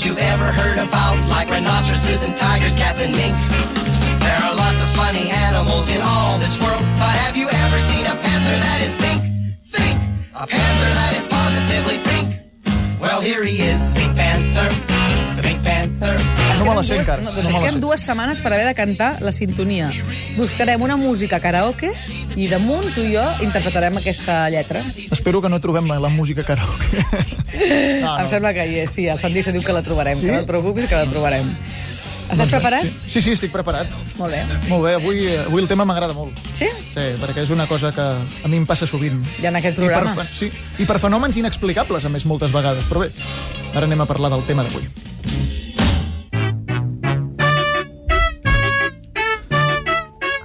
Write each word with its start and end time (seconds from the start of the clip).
animals 0.00 0.04
you've 0.04 0.18
ever 0.18 0.52
heard 0.52 0.78
about, 0.78 1.28
like 1.28 1.48
rhinoceroses 1.48 2.22
and 2.22 2.36
tigers, 2.36 2.74
cats 2.74 3.00
and 3.00 3.12
mink. 3.12 3.36
There 4.20 4.36
are 4.36 4.54
lots 4.54 4.82
of 4.82 4.88
funny 4.94 5.30
animals 5.30 5.88
in 5.88 6.00
all 6.02 6.38
this 6.38 6.58
world, 6.58 6.82
but 6.98 7.14
have 7.16 7.36
you 7.36 7.48
ever 7.48 7.78
seen 7.80 8.06
a 8.06 8.16
panther 8.22 8.56
that 8.60 8.80
is 8.80 8.94
pink? 8.94 9.22
Think! 9.66 10.00
A 10.34 10.46
panther 10.46 10.90
that 10.94 11.16
is 11.16 11.26
positively 11.26 11.98
pink. 12.04 13.00
Well, 13.00 13.20
here 13.20 13.44
he 13.44 13.62
is, 13.62 13.80
the 13.88 13.94
Pink 13.94 14.16
Panther, 14.16 14.68
the 15.36 15.42
Pink 15.42 15.62
Panther. 15.62 16.39
No 16.60 16.70
me 16.70 16.76
la 16.76 16.84
sé 16.84 16.98
encara. 17.00 17.22
No, 17.24 17.30
No 17.32 17.36
doncs 17.42 17.52
la 17.56 17.60
queden 17.64 17.80
dues 17.82 18.04
setmanes 18.06 18.40
per 18.44 18.52
haver 18.52 18.66
de 18.68 18.74
cantar 18.78 19.10
la 19.24 19.32
sintonia. 19.32 19.90
Buscarem 20.36 20.82
una 20.86 20.96
música 21.00 21.40
karaoke 21.40 21.90
i 22.36 22.48
damunt 22.52 22.92
tu 22.94 23.02
i 23.06 23.14
jo 23.16 23.24
interpretarem 23.44 23.96
aquesta 23.98 24.42
lletra. 24.52 24.84
Espero 25.10 25.40
que 25.42 25.48
no 25.52 25.60
trobem 25.60 25.88
la, 25.90 26.08
música 26.08 26.44
karaoke. 26.44 27.04
No, 28.00 28.14
Em 28.22 28.28
sembla 28.30 28.52
que 28.56 28.62
hi 28.64 28.76
és, 28.84 28.90
sí, 28.94 29.08
el 29.10 29.18
Santi 29.20 29.42
se 29.42 29.52
diu 29.52 29.62
que 29.66 29.72
la 29.74 29.82
trobarem, 29.84 30.16
Sí? 30.20 30.26
que 30.26 30.32
no 30.32 30.38
et 30.44 30.46
preocupis 30.48 30.86
que 30.88 30.94
la 30.96 31.04
trobarem. 31.10 31.50
Estàs 32.30 32.48
preparat? 32.52 32.86
Sí, 33.10 33.18
sí, 33.20 33.32
estic 33.34 33.50
preparat. 33.50 33.90
Molt 34.16 34.30
bé. 34.32 34.44
Molt 34.70 34.84
bé, 34.86 34.92
avui, 35.00 35.24
avui 35.42 35.60
el 35.64 35.66
tema 35.68 35.84
m'agrada 35.84 36.14
molt. 36.14 36.38
Sí? 36.54 36.68
Sí, 36.94 37.06
perquè 37.18 37.42
és 37.42 37.50
una 37.50 37.66
cosa 37.66 37.90
que 37.92 38.00
a 38.00 38.48
mi 38.48 38.60
em 38.60 38.66
passa 38.70 38.86
sovint. 38.86 39.18
I 39.42 39.48
en 39.50 39.58
aquest 39.58 39.76
I 39.80 39.82
per, 39.82 39.88
programa? 39.90 40.28
sí, 40.32 40.46
I 40.78 40.86
per 40.86 41.00
fenòmens 41.02 41.36
inexplicables, 41.42 42.06
a 42.06 42.08
més, 42.14 42.24
moltes 42.30 42.54
vegades. 42.54 42.86
Però 42.86 43.02
bé, 43.02 43.10
ara 43.74 43.84
anem 43.90 44.00
a 44.00 44.06
parlar 44.06 44.30
del 44.30 44.46
tema 44.46 44.62
d'avui. 44.62 44.86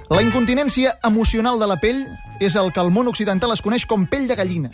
La 0.06 0.22
incontinència 0.22 0.92
emocional 1.02 1.58
de 1.58 1.66
la 1.66 1.76
pell 1.82 2.04
és 2.38 2.54
el 2.54 2.68
que 2.70 2.78
al 2.78 2.92
món 2.94 3.08
occidental 3.10 3.50
es 3.50 3.62
coneix 3.64 3.88
com 3.90 4.04
pell 4.06 4.28
de 4.30 4.36
gallina. 4.38 4.68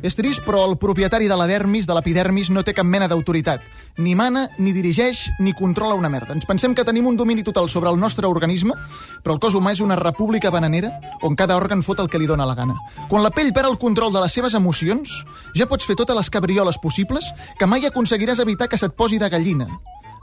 És 0.00 0.14
trist, 0.16 0.40
però 0.46 0.62
el 0.64 0.78
propietari 0.80 1.28
de 1.28 1.36
la 1.36 1.44
dermis, 1.50 1.84
de 1.84 1.92
l'epidermis, 1.92 2.48
no 2.48 2.62
té 2.64 2.72
cap 2.72 2.86
mena 2.88 3.08
d'autoritat. 3.10 3.60
Ni 3.98 4.14
mana, 4.16 4.46
ni 4.56 4.72
dirigeix, 4.72 5.26
ni 5.44 5.52
controla 5.58 5.98
una 5.98 6.08
merda. 6.08 6.32
Ens 6.32 6.48
pensem 6.48 6.72
que 6.72 6.86
tenim 6.88 7.06
un 7.10 7.18
domini 7.20 7.44
total 7.44 7.68
sobre 7.68 7.90
el 7.90 8.00
nostre 8.00 8.30
organisme, 8.30 8.78
però 9.20 9.36
el 9.36 9.42
cos 9.42 9.58
humà 9.58 9.74
és 9.76 9.84
una 9.84 9.98
república 10.00 10.54
bananera 10.54 10.94
on 11.20 11.36
cada 11.36 11.58
òrgan 11.58 11.84
fot 11.84 12.00
el 12.00 12.08
que 12.08 12.22
li 12.22 12.30
dóna 12.30 12.48
la 12.48 12.56
gana. 12.56 12.78
Quan 13.10 13.26
la 13.26 13.34
pell 13.34 13.52
perd 13.52 13.74
el 13.74 13.78
control 13.82 14.14
de 14.14 14.24
les 14.24 14.32
seves 14.32 14.56
emocions, 14.56 15.18
ja 15.52 15.68
pots 15.68 15.84
fer 15.84 15.98
totes 16.00 16.16
les 16.16 16.32
cabrioles 16.32 16.80
possibles 16.80 17.28
que 17.58 17.68
mai 17.68 17.84
aconseguiràs 17.84 18.40
evitar 18.40 18.72
que 18.72 18.80
se't 18.80 18.96
posi 18.96 19.20
de 19.20 19.28
gallina. 19.28 19.68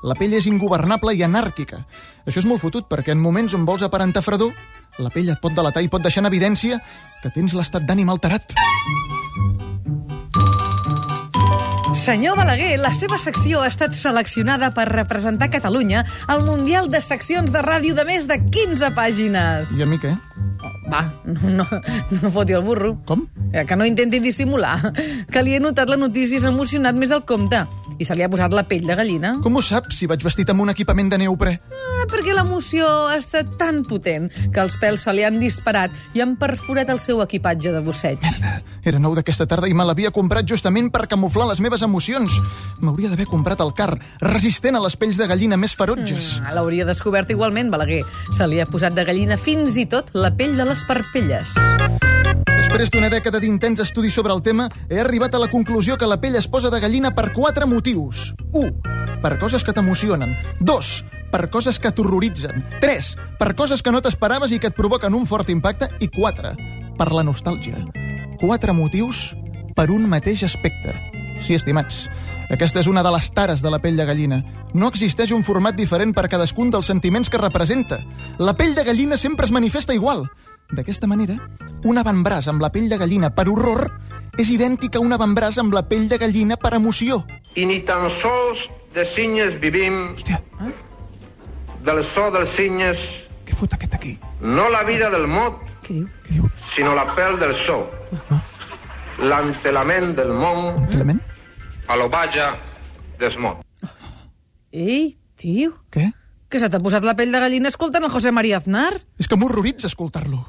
La 0.06 0.14
pell 0.14 0.36
és 0.38 0.46
ingovernable 0.46 1.16
i 1.18 1.24
anàrquica. 1.26 1.80
Això 2.28 2.42
és 2.44 2.46
molt 2.46 2.62
fotut, 2.62 2.86
perquè 2.92 3.16
en 3.16 3.22
moments 3.22 3.56
on 3.58 3.66
vols 3.66 3.82
aparentar 3.86 4.22
fredor, 4.22 4.52
la 5.02 5.10
pell 5.10 5.32
et 5.34 5.42
pot 5.42 5.56
delatar 5.56 5.82
i 5.82 5.90
pot 5.90 6.04
deixar 6.06 6.22
en 6.24 6.30
evidència 6.30 6.78
que 7.24 7.32
tens 7.34 7.56
l'estat 7.58 7.88
d'ànim 7.90 8.12
alterat. 8.14 8.54
Senyor 11.96 12.36
Balaguer, 12.38 12.76
la 12.78 12.92
seva 12.94 13.18
secció 13.18 13.62
ha 13.64 13.70
estat 13.72 13.96
seleccionada 13.96 14.70
per 14.76 14.86
representar 14.92 15.48
Catalunya 15.50 16.04
al 16.28 16.44
Mundial 16.44 16.90
de 16.92 17.00
Seccions 17.02 17.54
de 17.56 17.64
Ràdio 17.64 17.96
de 17.96 18.04
més 18.06 18.28
de 18.28 18.38
15 18.44 18.92
pàgines. 18.98 19.72
I 19.80 19.86
a 19.86 19.88
mi 19.90 19.98
què? 20.04 20.12
Va, 20.92 21.06
no, 21.26 21.66
no 22.20 22.32
foti 22.36 22.54
el 22.54 22.62
burro. 22.68 22.94
Com? 23.08 23.26
Eh, 23.54 23.64
Que 23.66 23.78
no 23.80 23.88
intenti 23.88 24.20
dissimular. 24.20 24.76
Que 25.32 25.42
li 25.42 25.56
he 25.56 25.64
notat 25.64 25.90
la 25.90 25.98
notícia 25.98 26.38
i 26.38 26.44
s'ha 26.44 26.52
emocionat 26.54 27.00
més 27.00 27.10
del 27.10 27.24
compte. 27.26 27.64
I 27.98 28.06
se 28.06 28.16
li 28.16 28.26
ha 28.26 28.30
posat 28.32 28.54
la 28.56 28.66
pell 28.68 28.86
de 28.88 28.96
gallina. 28.98 29.36
Com 29.44 29.56
ho 29.56 29.64
saps, 29.64 29.96
si 30.00 30.08
vaig 30.10 30.24
vestit 30.26 30.50
amb 30.52 30.64
un 30.66 30.72
equipament 30.74 31.10
de 31.12 31.20
neoprè? 31.22 31.54
Ah, 31.72 32.06
perquè 32.12 32.36
l'emoció 32.36 32.88
ha 33.10 33.18
estat 33.22 33.56
tan 33.60 33.84
potent 33.88 34.30
que 34.54 34.64
els 34.64 34.76
pèls 34.82 35.06
se 35.06 35.14
li 35.16 35.24
han 35.26 35.40
disparat 35.40 35.94
i 36.14 36.24
han 36.24 36.36
perforat 36.40 36.92
el 36.92 37.00
seu 37.00 37.22
equipatge 37.24 37.72
de 37.72 37.82
busseig. 37.86 38.20
Era 38.86 39.00
nou 39.02 39.16
d'aquesta 39.18 39.48
tarda 39.50 39.70
i 39.72 39.74
me 39.74 39.86
l'havia 39.88 40.12
comprat 40.16 40.48
justament 40.50 40.92
per 40.94 41.08
camuflar 41.12 41.48
les 41.50 41.62
meves 41.64 41.86
emocions. 41.86 42.40
M'hauria 42.82 43.10
d'haver 43.12 43.30
comprat 43.32 43.64
el 43.66 43.74
car, 43.78 43.94
resistent 44.22 44.78
a 44.78 44.84
les 44.84 44.98
pells 45.00 45.18
de 45.22 45.30
gallina 45.32 45.58
més 45.58 45.76
ferotges. 45.76 46.36
Mm, 46.40 46.56
L'hauria 46.58 46.86
descobert 46.86 47.32
igualment, 47.34 47.72
Balaguer. 47.74 48.04
Se 48.36 48.48
li 48.48 48.62
ha 48.62 48.70
posat 48.70 48.98
de 48.98 49.08
gallina 49.08 49.40
fins 49.42 49.80
i 49.82 49.88
tot 49.90 50.14
la 50.14 50.34
pell 50.36 50.58
de 50.60 50.68
les 50.68 50.84
parpelles. 50.88 51.56
Després 52.76 52.92
d'una 52.92 53.08
dècada 53.08 53.40
d'intens 53.40 53.80
estudi 53.80 54.10
sobre 54.12 54.34
el 54.36 54.42
tema, 54.44 54.66
he 54.92 54.98
arribat 55.00 55.32
a 55.32 55.40
la 55.40 55.48
conclusió 55.48 55.96
que 55.96 56.10
la 56.12 56.18
pell 56.20 56.34
es 56.36 56.50
posa 56.52 56.68
de 56.68 56.82
gallina 56.84 57.14
per 57.16 57.30
quatre 57.32 57.64
motius. 57.72 58.34
1. 58.52 59.22
Per 59.24 59.32
coses 59.40 59.64
que 59.64 59.72
t'emocionen. 59.72 60.34
2. 60.60 60.90
Per 61.32 61.40
coses 61.54 61.80
que 61.80 61.94
t'horroritzen. 61.96 62.66
3. 62.82 63.14
Per 63.40 63.54
coses 63.56 63.80
que 63.80 63.94
no 63.96 64.02
t'esperaves 64.04 64.52
i 64.52 64.60
que 64.60 64.68
et 64.68 64.76
provoquen 64.76 65.16
un 65.16 65.24
fort 65.24 65.54
impacte. 65.54 65.88
I 66.04 66.10
4. 66.12 66.52
Per 67.00 67.08
la 67.16 67.24
nostàlgia. 67.24 67.80
Quatre 68.42 68.76
motius 68.76 69.30
per 69.72 69.88
un 69.96 70.10
mateix 70.12 70.44
aspecte. 70.44 70.98
Sí, 71.48 71.56
estimats, 71.56 72.10
aquesta 72.52 72.84
és 72.84 72.90
una 72.92 73.06
de 73.08 73.14
les 73.16 73.30
tares 73.32 73.64
de 73.64 73.72
la 73.72 73.80
pell 73.80 73.96
de 73.96 74.10
gallina. 74.10 74.42
No 74.74 74.92
existeix 74.92 75.32
un 75.32 75.48
format 75.48 75.80
diferent 75.80 76.12
per 76.12 76.28
cadascun 76.28 76.76
dels 76.76 76.92
sentiments 76.92 77.32
que 77.32 77.40
representa. 77.40 78.02
La 78.36 78.58
pell 78.60 78.76
de 78.76 78.84
gallina 78.84 79.16
sempre 79.16 79.48
es 79.48 79.56
manifesta 79.56 79.96
igual. 79.96 80.28
D'aquesta 80.76 81.08
manera, 81.08 81.38
un 81.86 81.98
avantbraç 82.02 82.48
amb 82.52 82.62
la 82.64 82.72
pell 82.74 82.90
de 82.90 82.98
gallina 82.98 83.30
per 83.36 83.46
horror 83.52 83.86
és 84.42 84.50
idèntic 84.52 84.98
a 84.98 85.04
un 85.04 85.14
avantbraç 85.16 85.60
amb 85.62 85.74
la 85.76 85.84
pell 85.88 86.08
de 86.12 86.18
gallina 86.20 86.58
per 86.58 86.74
emoció. 86.76 87.22
I 87.56 87.66
ni 87.70 87.80
tan 87.88 88.10
sols 88.10 88.66
de 88.96 89.06
cinyes 89.06 89.60
vivim, 89.62 90.16
Hòstia, 90.16 90.42
del 91.86 92.02
so 92.04 92.30
dels 92.34 92.50
cinyes, 92.58 92.98
què 93.46 93.56
fot 93.56 93.74
aquest 93.78 93.94
aquí? 93.96 94.16
no 94.42 94.68
la 94.74 94.84
vida 94.84 95.10
del 95.14 95.28
mot, 95.28 95.62
Què 95.86 95.94
diu? 95.94 96.08
Què 96.26 96.34
diu? 96.40 96.50
sinó 96.74 96.96
la 96.98 97.06
pèl 97.16 97.38
del 97.40 97.54
so. 97.56 97.84
L'entelament 99.22 100.16
del 100.18 100.34
món 100.36 100.88
Element? 100.92 101.22
a 101.88 101.96
l'obatge 101.96 102.48
des 103.20 103.38
mot. 103.38 103.62
Ei, 104.74 105.16
tio, 105.38 105.72
Què? 105.94 106.10
que 106.50 106.60
se 106.60 106.68
t'ha 106.70 106.80
posat 106.82 107.04
la 107.06 107.14
pell 107.16 107.32
de 107.32 107.40
gallina 107.40 107.70
escoltant 107.70 108.04
el 108.04 108.12
José 108.12 108.32
María 108.32 108.58
Aznar? 108.58 108.94
És 109.20 109.28
que 109.28 109.38
m'horroritza 109.38 109.88
escoltar-lo. 109.88 110.42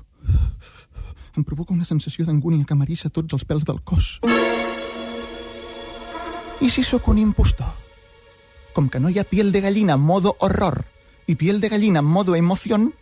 Em 1.36 1.44
provoca 1.44 1.74
una 1.74 1.84
sensació 1.84 2.24
d'angúnia 2.24 2.64
que 2.64 2.74
m'arissa 2.74 3.10
tots 3.12 3.36
els 3.36 3.44
pèls 3.44 3.66
del 3.68 3.82
cos. 3.84 4.20
I 6.64 6.70
si 6.72 6.82
sóc 6.82 7.08
un 7.12 7.18
impostor? 7.20 7.68
Com 8.72 8.88
que 8.88 9.00
no 9.00 9.12
hi 9.12 9.18
ha 9.20 9.28
piel 9.28 9.52
de 9.52 9.60
gallina 9.60 9.98
en 10.00 10.00
modo 10.00 10.36
horror 10.40 10.84
i 11.26 11.36
piel 11.36 11.60
de 11.60 11.68
gallina 11.68 12.00
en 12.00 12.08
modo 12.08 12.36
emoción, 12.36 12.94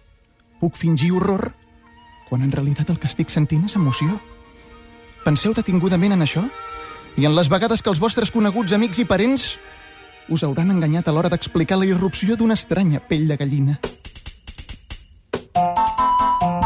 puc 0.59 0.75
fingir 0.75 1.12
horror 1.12 1.53
quan 2.28 2.43
en 2.43 2.50
realitat 2.50 2.91
el 2.91 2.99
que 2.99 3.06
estic 3.06 3.31
sentint 3.31 3.69
és 3.69 3.77
emoció. 3.78 4.19
Penseu 5.25 5.55
detingudament 5.55 6.17
en 6.17 6.27
això? 6.27 6.43
I 7.15 7.28
en 7.28 7.37
les 7.37 7.49
vegades 7.53 7.83
que 7.83 7.93
els 7.93 8.03
vostres 8.03 8.33
coneguts, 8.34 8.75
amics 8.75 8.99
i 8.99 9.06
parents 9.06 9.53
us 10.28 10.43
hauran 10.43 10.73
enganyat 10.73 11.06
a 11.06 11.15
l'hora 11.15 11.31
d'explicar 11.31 11.78
la 11.78 11.87
irrupció 11.87 12.34
d'una 12.34 12.59
estranya 12.59 12.99
pell 12.99 13.28
de 13.28 13.37
gallina. 13.39 13.78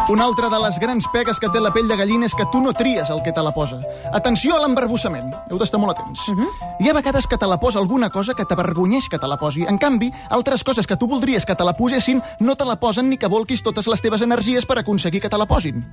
Una 0.08 0.24
altra 0.24 0.48
de 0.48 0.56
les 0.56 0.78
grans 0.80 1.04
pegues 1.12 1.36
que 1.36 1.50
té 1.52 1.60
la 1.60 1.68
pell 1.68 1.88
de 1.90 1.96
gallina 2.00 2.24
és 2.24 2.32
que 2.32 2.46
tu 2.48 2.62
no 2.64 2.70
tries 2.72 3.10
el 3.12 3.18
que 3.20 3.32
te 3.36 3.42
la 3.44 3.50
posa. 3.52 3.76
Atenció 4.16 4.54
a 4.56 4.62
l'embarbussament. 4.62 5.34
Heu 5.50 5.58
d'estar 5.60 5.76
molt 5.82 5.92
atents. 5.92 6.22
Uh 6.32 6.34
-huh. 6.34 6.48
Hi 6.80 6.88
ha 6.88 6.94
vegades 6.94 7.26
que 7.26 7.36
te 7.36 7.46
la 7.46 7.60
posa 7.60 7.78
alguna 7.78 8.08
cosa 8.08 8.32
que 8.32 8.46
t'avergonyeix 8.46 9.08
que 9.10 9.18
te 9.18 9.28
la 9.28 9.36
posi. 9.36 9.66
En 9.68 9.76
canvi, 9.76 10.10
altres 10.30 10.64
coses 10.64 10.86
que 10.86 10.96
tu 10.96 11.06
voldries 11.06 11.44
que 11.44 11.54
te 11.54 11.62
la 11.62 11.74
posessin 11.74 12.22
no 12.40 12.56
te 12.56 12.64
la 12.64 12.76
posen 12.76 13.10
ni 13.10 13.18
que 13.18 13.26
volquis 13.26 13.62
totes 13.62 13.86
les 13.86 14.00
teves 14.00 14.22
energies 14.22 14.64
per 14.64 14.78
aconseguir 14.78 15.20
que 15.20 15.28
te 15.28 15.36
la 15.36 15.46
posin. 15.46 15.84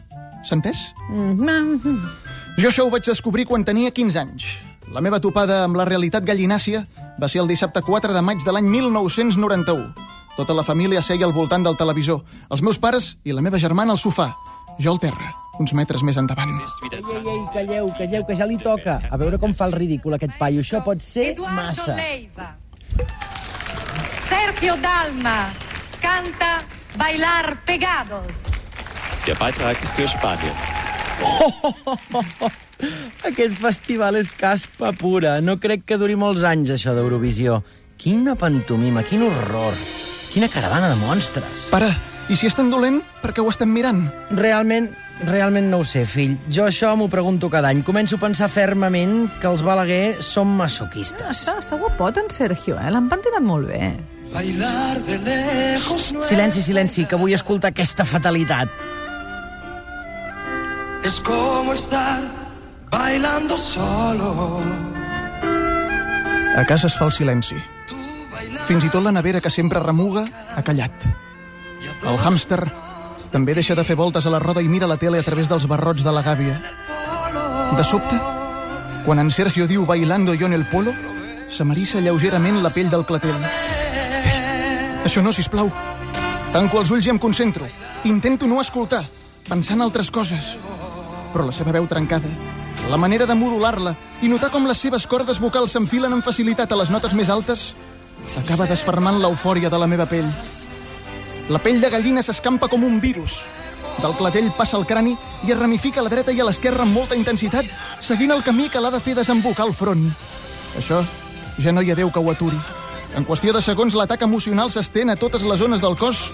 S'ha 0.46 0.56
entès? 0.56 0.94
Mm, 1.10 2.02
Jo 2.58 2.70
això 2.70 2.86
ho 2.86 2.90
vaig 2.90 3.04
descobrir 3.04 3.46
quan 3.46 3.66
tenia 3.66 3.92
15 3.92 4.18
anys. 4.18 4.44
La 4.94 5.02
meva 5.02 5.20
topada 5.20 5.66
amb 5.66 5.76
la 5.76 5.84
realitat 5.84 6.24
gallinàcia 6.24 6.86
va 7.22 7.28
ser 7.28 7.42
el 7.42 7.48
dissabte 7.48 7.82
4 7.82 8.14
de 8.14 8.22
maig 8.22 8.38
de 8.46 8.52
l'any 8.52 8.66
1991. 8.66 10.15
Tota 10.36 10.54
la 10.54 10.64
família 10.68 11.02
seia 11.02 11.26
al 11.26 11.34
voltant 11.34 11.64
del 11.64 11.78
televisor. 11.80 12.24
Els 12.52 12.62
meus 12.62 12.78
pares 12.78 13.16
i 13.24 13.32
la 13.32 13.42
meva 13.42 13.60
germana 13.62 13.96
al 13.96 14.02
sofà. 14.02 14.34
Jo 14.80 14.92
al 14.92 15.00
terra, 15.00 15.30
uns 15.60 15.72
metres 15.74 16.04
més 16.04 16.18
endavant. 16.20 16.52
Ei, 16.52 16.90
ei, 16.92 17.00
ei, 17.00 17.44
calleu, 17.54 17.88
calleu, 17.96 18.26
que 18.28 18.36
ja 18.36 18.48
li 18.50 18.58
toca. 18.60 19.00
A 19.08 19.20
veure 19.22 19.40
com 19.40 19.54
fa 19.56 19.70
el 19.70 19.78
ridícul 19.80 20.18
aquest 20.18 20.36
paio. 20.40 20.66
Això 20.66 20.84
pot 20.84 21.00
ser 21.04 21.32
Eduardo 21.32 21.56
massa. 21.62 21.96
Leiva. 21.96 22.52
Sergio 24.28 24.76
Dalma 24.84 25.38
canta 26.04 26.58
Bailar 26.98 27.56
Pegados. 27.66 28.64
Der 29.26 29.38
Beitrag 29.40 29.78
für 29.96 30.08
Spanien. 30.12 30.56
Aquest 33.26 33.56
festival 33.58 34.20
és 34.20 34.28
caspa 34.36 34.92
pura. 34.92 35.40
No 35.42 35.56
crec 35.64 35.86
que 35.88 35.98
duri 35.98 36.20
molts 36.20 36.44
anys, 36.44 36.76
això 36.76 36.94
d'Eurovisió. 36.98 37.62
Quina 37.98 38.36
pantomima, 38.36 39.06
quin 39.08 39.24
horror. 39.24 39.80
Quina 40.36 40.50
caravana 40.52 40.90
de 40.92 40.96
monstres. 41.00 41.70
Pare, 41.72 41.88
i 42.28 42.36
si 42.36 42.50
és 42.50 42.56
tan 42.58 42.68
dolent, 42.68 42.98
per 43.22 43.30
què 43.32 43.40
ho 43.40 43.48
estem 43.48 43.70
mirant? 43.72 44.02
Realment, 44.36 44.90
realment 45.30 45.70
no 45.72 45.78
ho 45.80 45.86
sé, 45.88 46.02
fill. 46.04 46.34
Jo 46.52 46.66
això 46.68 46.90
m'ho 47.00 47.06
pregunto 47.08 47.48
cada 47.54 47.70
any. 47.72 47.86
Començo 47.88 48.18
a 48.18 48.24
pensar 48.26 48.50
fermament 48.52 49.30
que 49.40 49.48
els 49.48 49.64
Balaguer 49.64 50.18
són 50.20 50.52
masoquistes. 50.58 51.30
Està, 51.40 51.54
està 51.64 51.80
guapot, 51.80 52.20
en 52.20 52.28
Sergio, 52.36 52.76
eh? 52.76 52.92
L'han 52.92 53.08
pentinat 53.08 53.46
molt 53.48 53.70
bé. 53.72 53.94
Silenci, 56.28 56.66
silenci, 56.66 57.06
que 57.08 57.16
vull 57.22 57.32
escoltar 57.38 57.72
aquesta 57.72 58.04
fatalitat. 58.04 58.68
Es 61.08 61.22
como 61.24 61.72
estar 61.72 62.20
bailando 62.92 63.56
solo. 63.56 64.60
A 66.60 66.66
casa 66.68 66.92
es 66.92 67.00
fa 67.00 67.08
el 67.08 67.16
silenci. 67.16 67.56
Fins 68.66 68.82
i 68.82 68.90
tot 68.90 69.04
la 69.06 69.12
nevera, 69.14 69.40
que 69.42 69.52
sempre 69.54 69.80
remuga, 69.80 70.24
ha 70.56 70.62
callat. 70.66 71.06
El 72.10 72.16
hàmster 72.18 72.64
també 73.30 73.54
deixa 73.54 73.76
de 73.78 73.84
fer 73.86 73.98
voltes 74.00 74.26
a 74.26 74.32
la 74.34 74.40
roda 74.42 74.64
i 74.66 74.70
mira 74.70 74.88
la 74.90 74.98
tele 74.98 75.20
a 75.20 75.26
través 75.28 75.50
dels 75.52 75.68
barrots 75.70 76.02
de 76.04 76.12
la 76.12 76.24
gàbia. 76.26 76.56
De 77.78 77.84
sobte, 77.86 78.18
quan 79.06 79.22
en 79.22 79.30
Sergio 79.30 79.68
diu 79.70 79.86
«Bailando 79.86 80.34
yo 80.34 80.50
en 80.50 80.58
el 80.58 80.66
polo», 80.70 80.96
s'amarissa 81.48 82.02
lleugerament 82.02 82.64
la 82.64 82.74
pell 82.74 82.90
del 82.90 83.06
clatell. 83.06 83.38
Ei, 83.38 85.06
això 85.06 85.22
no, 85.22 85.34
sisplau. 85.36 85.70
Tanco 86.54 86.82
els 86.82 86.90
ulls 86.90 87.06
i 87.06 87.14
em 87.14 87.22
concentro. 87.22 87.70
Intento 88.10 88.50
no 88.50 88.62
escoltar, 88.66 89.04
pensant 89.46 89.86
altres 89.86 90.10
coses. 90.10 90.56
Però 91.34 91.46
la 91.46 91.54
seva 91.54 91.76
veu 91.76 91.86
trencada, 91.86 92.34
la 92.90 92.98
manera 92.98 93.30
de 93.30 93.38
modular-la 93.38 93.94
i 94.26 94.30
notar 94.32 94.50
com 94.50 94.66
les 94.66 94.82
seves 94.82 95.06
cordes 95.06 95.38
vocals 95.38 95.78
s'enfilen 95.78 96.18
amb 96.18 96.26
facilitat 96.26 96.72
a 96.72 96.82
les 96.82 96.90
notes 96.90 97.14
més 97.14 97.30
altes 97.30 97.74
acaba 98.40 98.68
desfermant 98.70 99.20
l'eufòria 99.22 99.70
de 99.70 99.80
la 99.80 99.88
meva 99.88 100.06
pell. 100.06 100.28
La 101.50 101.62
pell 101.62 101.82
de 101.82 101.90
gallina 101.94 102.24
s'escampa 102.26 102.68
com 102.68 102.84
un 102.84 103.00
virus. 103.00 103.42
Del 104.02 104.16
clatell 104.18 104.52
passa 104.58 104.78
al 104.78 104.88
crani 104.88 105.14
i 105.46 105.52
es 105.52 105.60
ramifica 105.60 106.02
a 106.02 106.04
la 106.04 106.12
dreta 106.12 106.34
i 106.34 106.42
a 106.42 106.48
l'esquerra 106.48 106.84
amb 106.84 106.96
molta 106.98 107.16
intensitat, 107.16 107.70
seguint 108.02 108.34
el 108.36 108.44
camí 108.44 108.68
que 108.70 108.82
l'ha 108.82 108.92
de 108.92 109.00
fer 109.00 109.16
desembocar 109.16 109.68
al 109.68 109.76
front. 109.78 110.10
Això 110.80 111.04
ja 111.62 111.72
no 111.72 111.82
hi 111.82 111.92
ha 111.92 111.96
Déu 111.96 112.12
que 112.12 112.20
ho 112.20 112.32
aturi. 112.32 112.60
En 113.16 113.24
qüestió 113.24 113.54
de 113.56 113.62
segons, 113.64 113.96
l'atac 113.96 114.26
emocional 114.26 114.72
s'estén 114.72 115.10
a 115.10 115.16
totes 115.16 115.46
les 115.48 115.60
zones 115.60 115.82
del 115.82 115.96
cos 115.96 116.26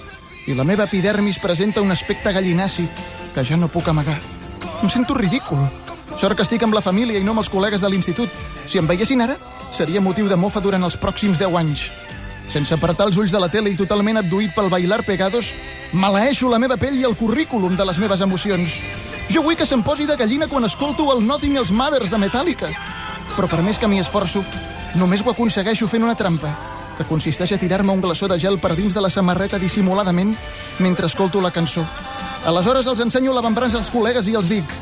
i 0.49 0.55
la 0.57 0.65
meva 0.65 0.87
epidermis 0.89 1.37
presenta 1.37 1.81
un 1.81 1.91
aspecte 1.93 2.33
gallinaci 2.33 2.87
que 3.35 3.45
ja 3.45 3.57
no 3.57 3.69
puc 3.69 3.91
amagar. 3.91 4.17
Em 4.81 4.89
sento 4.89 5.13
ridícul. 5.13 5.61
Sort 6.17 6.35
que 6.35 6.43
estic 6.43 6.63
amb 6.65 6.73
la 6.73 6.81
família 6.81 7.19
i 7.19 7.23
no 7.23 7.35
amb 7.35 7.43
els 7.43 7.51
col·legues 7.51 7.83
de 7.83 7.89
l'institut. 7.89 8.29
Si 8.67 8.81
em 8.81 8.87
veiessin 8.89 9.21
ara, 9.21 9.37
seria 9.73 10.01
motiu 10.01 10.27
de 10.27 10.35
mofa 10.35 10.61
durant 10.61 10.83
els 10.83 10.97
pròxims 10.99 11.39
10 11.39 11.55
anys. 11.57 11.87
Sense 12.51 12.73
apretar 12.75 13.07
els 13.07 13.17
ulls 13.17 13.31
de 13.31 13.39
la 13.39 13.47
tele 13.47 13.71
i 13.71 13.77
totalment 13.79 14.19
abduït 14.19 14.51
pel 14.55 14.69
bailar 14.69 15.01
pegados, 15.07 15.53
maleeixo 15.93 16.49
la 16.51 16.59
meva 16.59 16.75
pell 16.77 16.97
i 16.99 17.05
el 17.07 17.15
currículum 17.15 17.77
de 17.79 17.85
les 17.87 17.99
meves 18.01 18.21
emocions. 18.21 18.75
Jo 19.31 19.43
vull 19.45 19.55
que 19.55 19.65
se'm 19.65 19.83
posi 19.83 20.05
de 20.05 20.17
gallina 20.19 20.49
quan 20.51 20.67
escolto 20.67 21.07
el 21.13 21.23
Nothing 21.25 21.55
Else 21.61 21.73
Matters 21.73 22.11
de 22.11 22.19
Metallica. 22.19 22.67
Però 23.37 23.47
per 23.47 23.61
més 23.63 23.79
que 23.79 23.87
m'hi 23.87 24.01
esforço, 24.03 24.43
només 24.99 25.23
ho 25.23 25.31
aconsegueixo 25.31 25.87
fent 25.87 26.03
una 26.03 26.17
trampa, 26.19 26.51
que 26.97 27.07
consisteix 27.07 27.53
a 27.55 27.59
tirar-me 27.61 27.93
un 27.95 28.01
glaçó 28.03 28.27
de 28.27 28.39
gel 28.39 28.59
per 28.59 28.75
dins 28.75 28.93
de 28.93 29.01
la 29.01 29.09
samarreta 29.09 29.59
dissimuladament 29.59 30.35
mentre 30.79 31.07
escolto 31.07 31.39
la 31.39 31.53
cançó. 31.55 31.85
Aleshores 32.45 32.87
els 32.91 32.99
ensenyo 32.99 33.31
l'avantbraç 33.31 33.79
als 33.79 33.93
col·legues 33.93 34.27
i 34.27 34.35
els 34.35 34.49
dic 34.49 34.75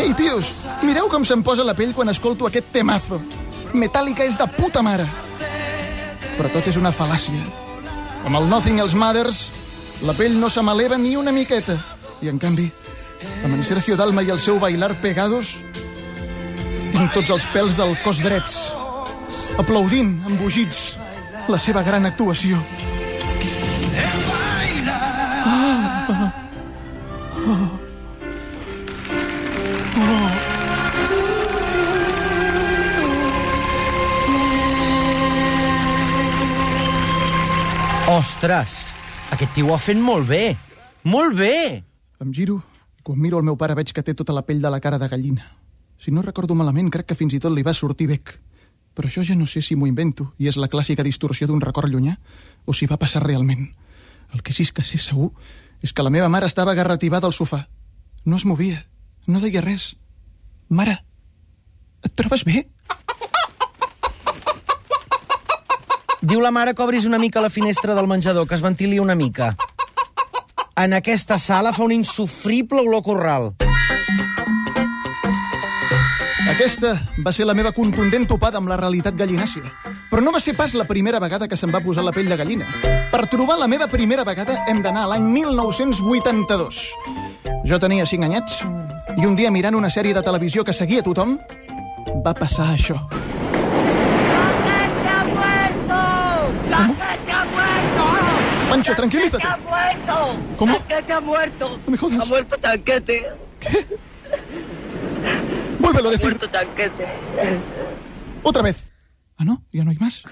Ei, 0.00 0.14
tios, 0.14 0.64
mireu 0.86 1.10
com 1.12 1.24
se'm 1.26 1.42
posa 1.44 1.66
la 1.66 1.74
pell 1.76 1.92
quan 1.92 2.08
escolto 2.08 2.46
aquest 2.46 2.70
temazo. 2.72 3.20
Metallica 3.72 4.24
és 4.26 4.36
de 4.38 4.46
puta 4.56 4.82
mare. 4.82 5.06
Però 6.36 6.50
tot 6.50 6.66
és 6.66 6.78
una 6.80 6.92
fal·làcia. 6.94 7.42
Amb 8.26 8.36
el 8.36 8.48
Nothing 8.50 8.80
Else 8.82 8.98
Matters, 8.98 9.40
la 10.06 10.14
pell 10.16 10.36
no 10.40 10.50
se 10.50 10.62
m'eleva 10.64 10.98
ni 10.98 11.14
una 11.16 11.32
miqueta. 11.32 11.76
I, 12.20 12.28
en 12.28 12.38
canvi, 12.40 12.66
amb 13.44 13.54
en 13.54 13.62
Sergio 13.64 13.96
Dalma 13.96 14.24
i 14.26 14.32
el 14.32 14.40
seu 14.42 14.58
bailar 14.60 14.94
pegados, 15.00 15.54
tinc 16.90 17.14
tots 17.14 17.30
els 17.30 17.46
pèls 17.54 17.78
del 17.78 17.94
cos 18.04 18.20
drets, 18.24 18.58
aplaudint, 19.62 20.16
embogits, 20.28 20.94
la 21.48 21.58
seva 21.62 21.84
gran 21.86 22.08
actuació. 22.08 22.58
Ostres, 38.20 38.90
aquest 39.32 39.54
tio 39.56 39.70
ho 39.70 39.72
ha 39.72 39.80
fet 39.80 39.96
molt 39.96 40.26
bé. 40.28 40.52
Molt 41.08 41.38
bé! 41.38 41.80
Em 42.20 42.32
giro 42.36 42.58
i 42.98 43.04
quan 43.06 43.16
miro 43.16 43.38
el 43.40 43.46
meu 43.46 43.56
pare 43.56 43.72
veig 43.78 43.94
que 43.96 44.02
té 44.04 44.12
tota 44.12 44.34
la 44.36 44.42
pell 44.44 44.60
de 44.60 44.68
la 44.68 44.80
cara 44.84 44.98
de 45.00 45.06
gallina. 45.08 45.46
Si 45.96 46.12
no 46.12 46.20
recordo 46.20 46.52
malament, 46.58 46.90
crec 46.92 47.08
que 47.08 47.16
fins 47.16 47.32
i 47.32 47.40
tot 47.40 47.54
li 47.56 47.64
va 47.64 47.72
sortir 47.72 48.10
bec. 48.10 48.34
Però 48.92 49.08
això 49.08 49.24
ja 49.24 49.38
no 49.38 49.46
sé 49.48 49.62
si 49.64 49.72
m'ho 49.72 49.88
invento 49.88 50.34
i 50.36 50.50
és 50.52 50.58
la 50.60 50.68
clàssica 50.68 51.06
distorsió 51.06 51.48
d'un 51.48 51.64
record 51.64 51.88
llunyà 51.88 52.18
o 52.66 52.76
si 52.76 52.90
va 52.90 53.00
passar 53.00 53.24
realment. 53.24 53.70
El 54.34 54.44
que 54.44 54.52
sí 54.52 54.68
que 54.68 54.84
sé 54.84 55.00
segur 55.00 55.30
és 55.80 55.94
que 55.96 56.04
la 56.04 56.12
meva 56.12 56.28
mare 56.28 56.50
estava 56.50 56.76
agarrativada 56.76 57.24
al 57.24 57.32
sofà. 57.32 57.62
No 58.26 58.36
es 58.36 58.44
movia, 58.44 58.84
no 59.32 59.40
deia 59.40 59.64
res. 59.64 59.94
Mare, 60.68 60.98
et 62.04 62.12
trobes 62.20 62.44
bé? 62.44 62.66
Diu 66.20 66.40
la 66.44 66.50
mare 66.52 66.74
que 66.74 66.82
obris 66.84 67.06
una 67.08 67.18
mica 67.18 67.40
la 67.40 67.48
finestra 67.48 67.94
del 67.94 68.06
menjador, 68.06 68.46
que 68.46 68.54
es 68.54 68.60
ventili 68.60 68.98
una 68.98 69.14
mica. 69.14 69.56
En 70.76 70.92
aquesta 70.92 71.38
sala 71.38 71.72
fa 71.72 71.84
un 71.84 71.92
insufrible 71.92 72.80
olor 72.80 73.02
corral. 73.02 73.54
Aquesta 76.50 76.92
va 77.24 77.32
ser 77.32 77.46
la 77.48 77.54
meva 77.56 77.72
contundent 77.72 78.26
topada 78.28 78.60
amb 78.60 78.68
la 78.68 78.76
realitat 78.76 79.16
gallinàcia. 79.16 79.64
Però 80.10 80.20
no 80.20 80.32
va 80.34 80.42
ser 80.44 80.52
pas 80.58 80.74
la 80.76 80.84
primera 80.84 81.20
vegada 81.22 81.48
que 81.48 81.56
se'm 81.56 81.72
va 81.72 81.80
posar 81.80 82.04
la 82.04 82.12
pell 82.12 82.28
de 82.28 82.36
gallina. 82.36 82.68
Per 83.10 83.24
trobar 83.32 83.56
la 83.58 83.68
meva 83.68 83.88
primera 83.88 84.24
vegada 84.24 84.58
hem 84.68 84.82
d'anar 84.84 85.06
a 85.06 85.12
l'any 85.14 85.24
1982. 85.24 86.82
Jo 87.64 87.80
tenia 87.80 88.04
5 88.04 88.28
anyets 88.28 88.60
i 89.16 89.24
un 89.24 89.36
dia 89.40 89.50
mirant 89.50 89.78
una 89.78 89.88
sèrie 89.88 90.12
de 90.12 90.22
televisió 90.22 90.64
que 90.64 90.76
seguia 90.76 91.02
tothom, 91.02 91.38
va 92.24 92.36
passar 92.36 92.74
això. 92.74 93.00
Pancho, 98.80 98.94
tranquilízate. 98.96 99.46
¡Ha 99.46 99.58
muerto! 99.58 100.36
¿Cómo? 100.56 100.76
¡Tanquete 100.78 101.12
ha 101.12 101.20
muerto! 101.20 101.78
No 101.84 101.90
me 101.92 101.98
jodas. 101.98 102.20
¡Ha 102.20 102.24
muerto 102.24 102.56
Tanquete! 102.56 103.26
Vuélvelo 105.78 106.08
a 106.08 106.08
¡Ha 106.08 106.12
decir. 106.12 106.28
muerto 106.30 106.48
Tanquete! 106.48 107.06
Otra 108.42 108.62
vez. 108.62 108.86
Ah, 109.36 109.44
no? 109.44 109.62
Ja 109.74 109.84
no 109.84 109.92
hi 109.92 109.98
més? 110.00 110.22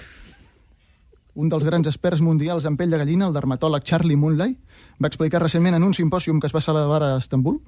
Un 1.38 1.50
dels 1.52 1.62
grans 1.64 1.86
experts 1.86 2.22
mundials 2.24 2.64
en 2.64 2.78
pell 2.80 2.88
de 2.90 2.98
gallina, 2.98 3.28
el 3.28 3.36
dermatòleg 3.36 3.84
Charlie 3.84 4.16
Moonley, 4.16 4.56
va 4.96 5.10
explicar 5.12 5.42
recentment 5.44 5.76
en 5.76 5.84
un 5.84 5.92
simpòsium 5.92 6.40
que 6.40 6.48
es 6.48 6.56
va 6.56 6.64
celebrar 6.64 7.02
a 7.04 7.18
Estambul 7.18 7.60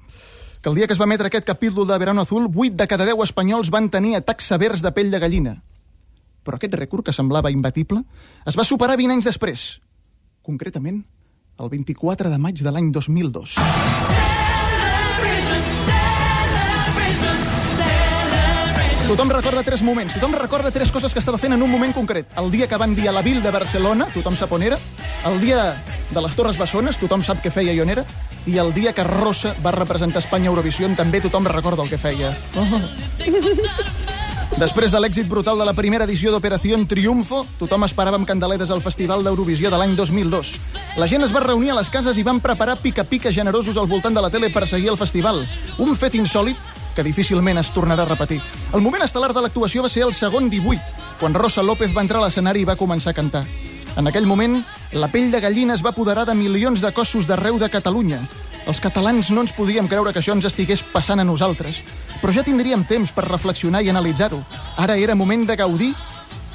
que 0.61 0.69
el 0.69 0.75
dia 0.75 0.85
que 0.89 0.93
es 0.93 0.99
va 1.01 1.05
emetre 1.05 1.29
aquest 1.29 1.45
capítol 1.45 1.87
de 1.87 1.97
Verano 1.97 2.21
Azul, 2.21 2.49
8 2.49 2.73
de 2.77 2.87
cada 2.87 3.05
10 3.05 3.21
espanyols 3.23 3.69
van 3.69 3.89
tenir 3.89 4.15
atacs 4.17 4.49
severs 4.49 4.81
de 4.81 4.91
pell 4.93 5.09
de 5.13 5.17
gallina. 5.21 5.55
Però 6.45 6.57
aquest 6.57 6.73
rècord, 6.77 7.05
que 7.05 7.13
semblava 7.13 7.49
imbatible, 7.53 8.03
es 8.45 8.57
va 8.57 8.65
superar 8.65 8.97
20 8.97 9.13
anys 9.13 9.25
després. 9.29 9.81
Concretament, 10.41 11.03
el 11.61 11.69
24 11.69 12.29
de 12.29 12.37
maig 12.41 12.61
de 12.61 12.71
l'any 12.73 12.91
2002. 12.91 13.57
Tothom 19.11 19.27
recorda 19.27 19.61
tres 19.67 19.81
moments, 19.83 20.13
tothom 20.15 20.37
recorda 20.39 20.71
tres 20.71 20.91
coses 20.91 21.11
que 21.11 21.19
estava 21.19 21.37
fent 21.37 21.51
en 21.51 21.61
un 21.61 21.69
moment 21.69 21.91
concret. 21.91 22.29
El 22.39 22.47
dia 22.49 22.69
que 22.71 22.79
van 22.79 22.95
dir 22.95 23.09
a 23.09 23.11
la 23.11 23.21
Vil 23.25 23.41
de 23.43 23.51
Barcelona, 23.51 24.07
tothom 24.13 24.37
sap 24.39 24.53
on 24.55 24.63
era, 24.63 24.77
el 25.27 25.41
dia 25.43 25.65
de 26.11 26.23
les 26.23 26.37
Torres 26.37 26.57
Bessones, 26.57 26.97
tothom 27.01 27.25
sap 27.27 27.43
què 27.43 27.51
feia 27.51 27.75
i 27.75 27.83
on 27.83 27.91
era, 27.91 28.05
i 28.47 28.55
el 28.57 28.71
dia 28.73 28.95
que 28.95 29.03
Rossa 29.03 29.51
va 29.65 29.75
representar 29.75 30.23
Espanya 30.23 30.47
a 30.47 30.55
Eurovisió, 30.55 30.87
també 30.95 31.19
tothom 31.19 31.45
recorda 31.51 31.83
el 31.83 31.91
que 31.91 31.99
feia. 31.99 32.31
Oh. 32.55 34.20
Després 34.59 34.91
de 34.91 34.99
l'èxit 34.99 35.29
brutal 35.31 35.57
de 35.57 35.65
la 35.65 35.73
primera 35.73 36.03
edició 36.03 36.31
d'Operació 36.31 36.75
Triunfo, 36.85 37.45
tothom 37.57 37.85
esperava 37.87 38.17
amb 38.19 38.27
candeletes 38.27 38.69
al 38.69 38.83
Festival 38.83 39.23
d'Eurovisió 39.23 39.71
de 39.71 39.77
l'any 39.79 39.95
2002. 39.95 40.51
La 40.99 41.07
gent 41.07 41.23
es 41.23 41.31
va 41.31 41.43
reunir 41.45 41.71
a 41.71 41.77
les 41.79 41.89
cases 41.89 42.17
i 42.17 42.25
van 42.27 42.41
preparar 42.43 42.75
pica-pica 42.81 43.31
generosos 43.31 43.77
al 43.77 43.87
voltant 43.87 44.13
de 44.13 44.21
la 44.21 44.29
tele 44.29 44.51
per 44.51 44.67
seguir 44.67 44.91
el 44.91 44.99
festival. 44.99 45.41
Un 45.79 45.95
fet 45.95 46.19
insòlid 46.19 46.59
que 46.95 47.03
difícilment 47.07 47.57
es 47.63 47.71
tornarà 47.71 48.03
a 48.03 48.11
repetir. 48.11 48.41
El 48.75 48.83
moment 48.83 49.03
estel·lar 49.05 49.31
de 49.33 49.41
l'actuació 49.41 49.87
va 49.87 49.89
ser 49.89 50.03
el 50.03 50.13
segon 50.13 50.49
18, 50.51 50.81
quan 51.19 51.33
Rosa 51.33 51.63
López 51.63 51.95
va 51.95 52.03
entrar 52.03 52.19
a 52.19 52.27
l'escenari 52.27 52.65
i 52.65 52.67
va 52.67 52.77
començar 52.77 53.15
a 53.15 53.17
cantar. 53.17 53.45
En 53.97 54.07
aquell 54.07 54.27
moment, 54.27 54.61
la 54.91 55.07
pell 55.11 55.31
de 55.31 55.39
gallina 55.43 55.73
es 55.73 55.83
va 55.83 55.95
apoderar 55.95 56.25
de 56.27 56.35
milions 56.35 56.83
de 56.83 56.91
cossos 56.91 57.27
d'arreu 57.27 57.57
de 57.59 57.69
Catalunya. 57.71 58.21
Els 58.71 58.79
catalans 58.79 59.27
no 59.35 59.41
ens 59.43 59.51
podíem 59.51 59.83
creure 59.91 60.13
que 60.15 60.21
això 60.21 60.31
ens 60.31 60.45
estigués 60.47 60.79
passant 60.93 61.19
a 61.19 61.25
nosaltres, 61.27 61.81
però 62.21 62.31
ja 62.31 62.45
tindríem 62.47 62.85
temps 62.87 63.11
per 63.11 63.25
reflexionar 63.25 63.81
i 63.83 63.89
analitzar-ho. 63.91 64.37
Ara 64.79 64.95
era 64.95 65.17
moment 65.19 65.43
de 65.49 65.57
gaudir 65.59 65.89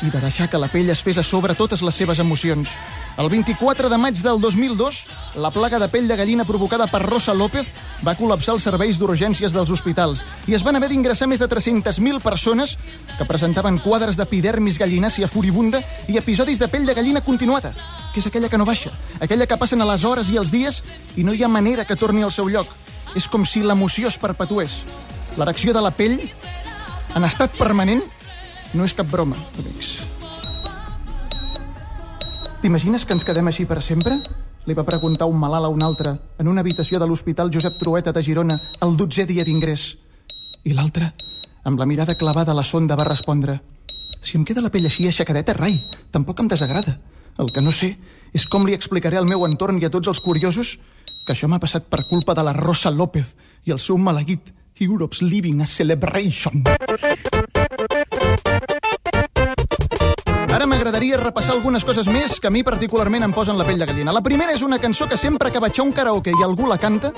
i 0.01 0.09
de 0.09 0.23
deixar 0.23 0.47
que 0.49 0.57
la 0.57 0.71
pell 0.73 0.89
es 0.89 1.03
fes 1.05 1.21
a 1.21 1.25
sobre 1.25 1.53
totes 1.59 1.83
les 1.85 1.99
seves 2.01 2.23
emocions. 2.25 2.73
El 3.21 3.29
24 3.29 3.91
de 3.93 3.99
maig 4.01 4.23
del 4.25 4.41
2002, 4.41 5.03
la 5.45 5.51
plaga 5.53 5.77
de 5.83 5.91
pell 5.93 6.09
de 6.09 6.17
gallina 6.17 6.49
provocada 6.49 6.87
per 6.89 7.03
Rosa 7.05 7.37
López 7.37 7.69
va 8.01 8.17
col·lapsar 8.17 8.57
els 8.57 8.65
serveis 8.65 8.97
d'urgències 8.97 9.53
dels 9.53 9.75
hospitals 9.77 10.25
i 10.49 10.57
es 10.57 10.65
van 10.65 10.81
haver 10.81 10.89
d'ingressar 10.95 11.29
més 11.29 11.45
de 11.45 11.51
300.000 11.53 12.25
persones 12.25 12.79
que 13.19 13.29
presentaven 13.29 13.77
quadres 13.85 14.17
d'epidermis 14.17 14.81
gallinàcia 14.81 15.29
furibunda 15.29 15.85
i 16.09 16.17
episodis 16.17 16.65
de 16.65 16.73
pell 16.73 16.89
de 16.89 16.97
gallina 16.97 17.21
continuada, 17.21 17.77
que 18.17 18.23
és 18.25 18.27
aquella 18.31 18.49
que 18.49 18.57
no 18.57 18.65
baixa, 18.65 18.89
aquella 19.21 19.45
que 19.45 19.59
passen 19.61 19.85
a 19.85 19.87
les 19.91 20.05
hores 20.09 20.31
i 20.33 20.39
els 20.41 20.49
dies 20.49 20.79
i 21.21 21.25
no 21.25 21.35
hi 21.37 21.43
ha 21.45 21.51
manera 21.53 21.85
que 21.85 21.99
torni 22.01 22.23
al 22.25 22.33
seu 22.33 22.49
lloc. 22.49 22.71
És 23.13 23.27
com 23.29 23.43
si 23.45 23.61
l'emoció 23.61 24.09
es 24.09 24.17
perpetués. 24.17 24.79
L'erecció 25.37 25.75
de 25.77 25.83
la 25.85 25.91
pell, 25.93 26.15
en 27.13 27.27
estat 27.29 27.53
permanent, 27.59 28.01
no 28.73 28.87
és 28.89 28.95
cap 28.97 29.11
broma, 29.11 29.37
amics. 29.61 29.91
T'imagines 32.63 33.05
que 33.05 33.13
ens 33.13 33.27
quedem 33.29 33.51
així 33.53 33.67
per 33.69 33.83
sempre? 33.85 34.17
Li 34.65 34.77
va 34.79 34.87
preguntar 34.89 35.29
un 35.29 35.37
malalt 35.37 35.69
a 35.69 35.73
un 35.75 35.85
altre 35.85 36.15
en 36.41 36.49
una 36.49 36.65
habitació 36.65 36.97
de 36.99 37.07
l'Hospital 37.11 37.53
Josep 37.53 37.77
Trueta 37.83 38.15
de 38.17 38.23
Girona 38.25 38.57
el 38.81 38.97
dotzè 38.97 39.27
dia 39.29 39.45
d'ingrés. 39.45 39.91
I 40.65 40.73
l'altre, 40.73 41.11
amb 41.69 41.77
la 41.77 41.85
mirada 41.85 42.17
clavada 42.17 42.57
a 42.57 42.57
la 42.57 42.65
sonda, 42.65 42.97
va 42.97 43.05
respondre 43.05 43.61
Si 44.23 44.41
em 44.41 44.49
queda 44.49 44.65
la 44.65 44.73
pell 44.73 44.89
així 44.89 45.05
aixecadeta, 45.07 45.53
rai, 45.53 45.77
tampoc 46.11 46.41
em 46.41 46.49
desagrada. 46.49 46.97
El 47.39 47.53
que 47.53 47.63
no 47.65 47.73
sé 47.73 47.97
és 48.37 48.47
com 48.53 48.67
li 48.67 48.77
explicaré 48.77 49.19
al 49.21 49.29
meu 49.29 49.45
entorn 49.47 49.81
i 49.81 49.87
a 49.89 49.93
tots 49.93 50.09
els 50.13 50.21
curiosos 50.25 50.77
que 51.27 51.35
això 51.35 51.49
m'ha 51.51 51.61
passat 51.63 51.89
per 51.91 52.07
culpa 52.09 52.35
de 52.39 52.45
la 52.47 52.55
Rosa 52.57 52.91
López 52.91 53.35
i 53.67 53.75
el 53.75 53.83
seu 53.83 53.99
maleguit 53.99 54.53
Europe's 54.81 55.23
Living 55.23 55.61
a 55.61 55.67
Celebration. 55.67 56.63
Ara 60.57 60.65
m'agradaria 60.65 61.19
repassar 61.21 61.53
algunes 61.53 61.85
coses 61.85 62.07
més 62.09 62.39
que 62.41 62.49
a 62.49 62.51
mi 62.51 62.63
particularment 62.65 63.27
em 63.27 63.33
posen 63.37 63.59
la 63.59 63.65
pell 63.69 63.77
de 63.77 63.85
gallina. 63.91 64.13
La 64.17 64.23
primera 64.25 64.55
és 64.57 64.63
una 64.65 64.79
cançó 64.81 65.05
que 65.05 65.19
sempre 65.21 65.51
que 65.53 65.61
vaig 65.61 65.77
a 65.77 65.85
un 65.85 65.93
karaoke 65.93 66.33
i 66.33 66.45
algú 66.47 66.65
la 66.65 66.79
canta, 66.81 67.11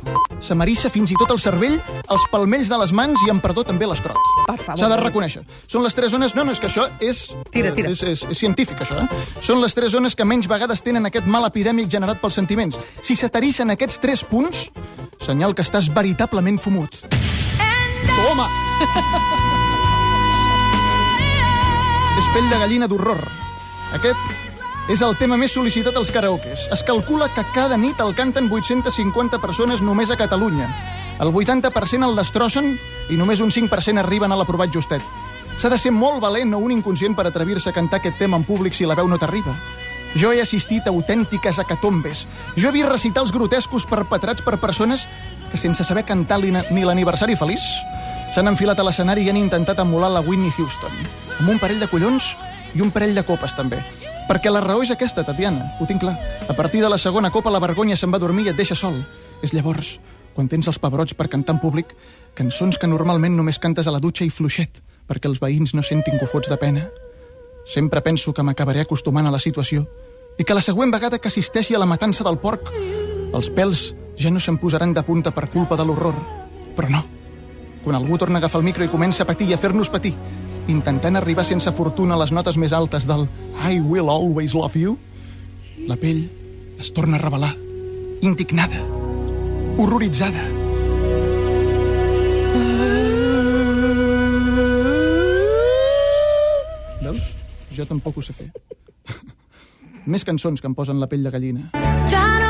se 0.42 0.56
m'arissa 0.58 0.90
fins 0.90 1.12
i 1.14 1.18
tot 1.20 1.30
el 1.30 1.38
cervell, 1.38 1.76
els 2.10 2.24
palmells 2.32 2.66
de 2.66 2.80
les 2.82 2.90
mans 2.90 3.22
i, 3.22 3.30
amb 3.30 3.38
perdó, 3.38 3.62
també 3.62 3.86
l'escrot. 3.86 4.18
Per 4.48 4.58
favor. 4.58 4.82
S'ha 4.82 4.90
de 4.90 4.98
reconèixer. 5.04 5.44
Són 5.70 5.86
les 5.86 5.94
tres 5.94 6.10
zones... 6.16 6.34
No, 6.34 6.42
no, 6.42 6.50
és 6.50 6.58
que 6.58 6.66
això 6.66 6.90
és... 6.98 7.28
Tira, 7.54 7.70
tira. 7.78 7.94
És, 7.94 8.02
és, 8.02 8.26
és 8.26 8.42
científic, 8.42 8.82
això, 8.82 9.04
eh? 9.06 9.24
Són 9.38 9.62
les 9.62 9.78
tres 9.78 9.94
zones 9.94 10.18
que 10.18 10.26
menys 10.26 10.50
vegades 10.50 10.82
tenen 10.82 11.06
aquest 11.06 11.30
mal 11.30 11.46
epidèmic 11.46 11.86
generat 11.94 12.18
pels 12.18 12.42
sentiments. 12.42 12.82
Si 13.06 13.14
se 13.14 13.30
t'arissen 13.30 13.70
aquests 13.70 14.02
tres 14.02 14.26
punts, 14.26 14.66
senyal 15.22 15.54
que 15.54 15.62
estàs 15.62 15.94
veritablement 15.94 16.58
fumut. 16.58 17.04
Toma! 18.16 18.50
és 18.50 18.67
pell 22.32 22.48
de 22.50 22.58
gallina 22.58 22.86
d'horror. 22.88 23.20
Aquest 23.96 24.90
és 24.92 25.00
el 25.04 25.16
tema 25.20 25.36
més 25.40 25.52
sol·licitat 25.54 25.96
als 25.96 26.10
karaokes. 26.12 26.66
Es 26.74 26.82
calcula 26.84 27.28
que 27.32 27.44
cada 27.54 27.76
nit 27.80 28.00
el 28.04 28.14
canten 28.16 28.50
850 28.52 29.40
persones 29.40 29.82
només 29.84 30.10
a 30.10 30.16
Catalunya. 30.20 30.68
El 31.20 31.32
80% 31.32 32.08
el 32.08 32.16
destrossen 32.16 32.74
i 33.08 33.16
només 33.16 33.40
un 33.44 33.50
5% 33.50 34.02
arriben 34.02 34.32
a 34.32 34.38
l'aprovat 34.38 34.72
justet. 34.74 35.04
S'ha 35.58 35.70
de 35.72 35.78
ser 35.80 35.92
molt 35.92 36.20
valent 36.22 36.54
o 36.54 36.62
un 36.62 36.72
inconscient 36.72 37.16
per 37.16 37.26
atrevir-se 37.26 37.70
a 37.70 37.76
cantar 37.76 37.98
aquest 37.98 38.18
tema 38.18 38.38
en 38.38 38.44
públic 38.44 38.76
si 38.76 38.86
la 38.86 38.96
veu 38.98 39.08
no 39.08 39.18
t'arriba. 39.18 39.56
Jo 40.16 40.32
he 40.32 40.40
assistit 40.40 40.86
a 40.86 40.92
autèntiques 40.94 41.58
acatombes. 41.58 42.26
Jo 42.56 42.68
he 42.68 42.76
vist 42.76 42.92
recitar 42.92 43.24
els 43.24 43.32
grotescos 43.32 43.86
perpetrats 43.86 44.44
per 44.44 44.60
persones 44.60 45.08
que 45.50 45.58
sense 45.58 45.84
saber 45.84 46.04
cantar 46.04 46.40
ni 46.40 46.84
l'aniversari 46.84 47.36
feliç 47.36 47.64
s'han 48.34 48.50
enfilat 48.50 48.78
a 48.78 48.84
l'escenari 48.86 49.24
i 49.24 49.30
han 49.32 49.40
intentat 49.40 49.80
emular 49.82 50.10
la 50.12 50.20
Whitney 50.24 50.52
Houston. 50.56 50.92
Amb 51.38 51.48
un 51.54 51.58
parell 51.62 51.80
de 51.80 51.88
collons 51.88 52.34
i 52.74 52.82
un 52.84 52.92
parell 52.92 53.14
de 53.16 53.24
copes, 53.24 53.54
també. 53.56 53.80
Perquè 54.28 54.52
la 54.52 54.60
raó 54.60 54.82
és 54.84 54.92
aquesta, 54.92 55.24
Tatiana, 55.24 55.70
ho 55.80 55.86
tinc 55.88 56.02
clar. 56.04 56.18
A 56.48 56.54
partir 56.54 56.82
de 56.84 56.90
la 56.92 56.98
segona 56.98 57.30
copa 57.32 57.50
la 57.50 57.62
vergonya 57.64 57.96
se'n 57.96 58.12
va 58.12 58.20
dormir 58.20 58.44
i 58.46 58.52
et 58.52 58.58
deixa 58.58 58.76
sol. 58.76 59.00
És 59.42 59.54
llavors, 59.56 59.96
quan 60.34 60.50
tens 60.52 60.68
els 60.68 60.78
pebrots 60.78 61.16
per 61.16 61.30
cantar 61.32 61.56
en 61.56 61.62
públic, 61.62 61.94
cançons 62.36 62.76
que 62.78 62.90
normalment 62.90 63.36
només 63.36 63.58
cantes 63.58 63.88
a 63.88 63.94
la 63.94 64.02
dutxa 64.04 64.26
i 64.28 64.30
fluixet, 64.30 64.82
perquè 65.08 65.30
els 65.30 65.40
veïns 65.40 65.72
no 65.74 65.82
sentin 65.82 66.20
cofots 66.20 66.52
de 66.52 66.60
pena. 66.60 66.84
Sempre 67.66 68.04
penso 68.04 68.32
que 68.32 68.44
m'acabaré 68.44 68.84
acostumant 68.84 69.26
a 69.26 69.32
la 69.34 69.40
situació 69.40 69.86
i 70.38 70.44
que 70.44 70.54
la 70.54 70.62
següent 70.62 70.92
vegada 70.94 71.18
que 71.18 71.28
assisteixi 71.32 71.74
a 71.74 71.80
la 71.82 71.88
matança 71.90 72.24
del 72.24 72.38
porc, 72.38 72.70
els 73.34 73.50
pèls 73.50 73.88
ja 74.20 74.30
no 74.30 74.40
se'm 74.40 74.60
posaran 74.60 74.94
de 74.94 75.02
punta 75.02 75.32
per 75.34 75.48
culpa 75.50 75.76
de 75.76 75.88
l'horror. 75.88 76.14
Però 76.76 76.92
no. 76.92 77.02
Quan 77.88 77.96
algú 77.96 78.18
torna 78.20 78.36
a 78.36 78.40
agafar 78.44 78.58
el 78.60 78.66
micro 78.66 78.84
i 78.84 78.90
comença 78.92 79.22
a 79.24 79.26
patir 79.26 79.46
i 79.48 79.54
a 79.56 79.56
fer-nos 79.56 79.88
patir, 79.88 80.10
intentant 80.68 81.16
arribar 81.16 81.40
sense 81.48 81.70
fortuna 81.72 82.18
a 82.18 82.20
les 82.20 82.34
notes 82.36 82.58
més 82.60 82.74
altes 82.76 83.06
del 83.08 83.22
I 83.64 83.78
will 83.80 84.10
always 84.12 84.52
love 84.52 84.76
you, 84.76 84.98
la 85.88 85.96
pell 85.96 86.20
es 86.76 86.90
torna 86.92 87.16
a 87.16 87.22
revelar, 87.22 87.54
indignada, 88.20 88.82
horroritzada. 89.80 90.44
Veus? 97.06 97.24
Jo 97.72 97.88
tampoc 97.88 98.20
ho 98.20 98.26
sé 98.28 98.36
fer. 98.36 98.50
Més 100.12 100.28
cançons 100.28 100.60
que 100.60 100.68
em 100.68 100.76
posen 100.76 101.00
la 101.00 101.08
pell 101.08 101.24
de 101.24 101.32
gallina. 101.32 101.70
Ya 102.12 102.47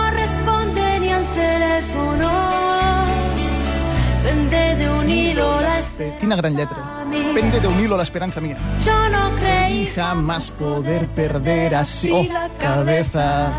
Quina 6.21 6.37
gran 6.37 6.57
lletra. 6.57 7.05
Pende 7.35 7.61
de 7.61 7.67
un 7.69 7.81
hilo 7.81 7.97
la 7.97 8.03
esperanza 8.03 8.41
mía. 8.41 8.57
Yo 8.85 9.09
no 9.09 9.35
creí 9.37 9.87
jamás 9.95 10.51
poder 10.51 11.09
perder 11.09 11.75
así 11.75 12.11
oh, 12.13 12.27
cabeza 12.59 13.53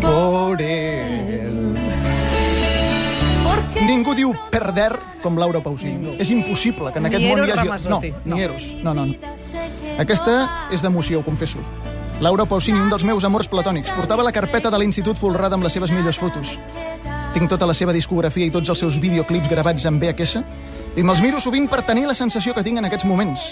por 0.00 0.60
él. 0.62 1.76
Ningú 3.86 4.14
diu 4.14 4.32
perder 4.50 4.96
com 5.22 5.38
Laura 5.38 5.60
Pausini. 5.62 6.16
És 6.18 6.30
impossible 6.34 6.90
que 6.92 6.98
en 6.98 7.06
aquest 7.08 7.24
món 7.28 7.44
hi 7.46 7.52
hagi... 7.54 7.88
No. 7.88 8.00
ni 8.02 8.40
Eros. 8.42 8.66
No, 8.82 8.94
no, 8.94 9.06
no. 9.06 9.36
Aquesta 9.98 10.68
és 10.74 10.82
d'emoció, 10.82 11.20
ho 11.20 11.26
confesso. 11.26 11.62
Laura 12.20 12.46
Pausini, 12.50 12.80
un 12.82 12.90
dels 12.90 13.04
meus 13.06 13.24
amors 13.24 13.46
platònics, 13.46 13.92
portava 13.94 14.24
la 14.26 14.34
carpeta 14.34 14.72
de 14.74 14.80
l'Institut 14.82 15.18
folrada 15.18 15.54
amb 15.54 15.66
les 15.66 15.76
seves 15.76 15.92
millors 15.94 16.18
fotos. 16.18 16.56
Tinc 17.34 17.50
tota 17.50 17.68
la 17.68 17.76
seva 17.78 17.94
discografia 17.94 18.48
i 18.48 18.50
tots 18.50 18.72
els 18.72 18.82
seus 18.82 18.98
videoclips 18.98 19.50
gravats 19.50 19.86
en 19.86 20.00
VHS 20.02 20.42
i 20.96 21.02
me'ls 21.04 21.20
miro 21.22 21.40
sovint 21.40 21.68
per 21.70 21.82
tenir 21.86 22.06
la 22.08 22.14
sensació 22.14 22.54
que 22.54 22.64
tinc 22.66 22.78
en 22.80 22.88
aquests 22.88 23.06
moments. 23.08 23.50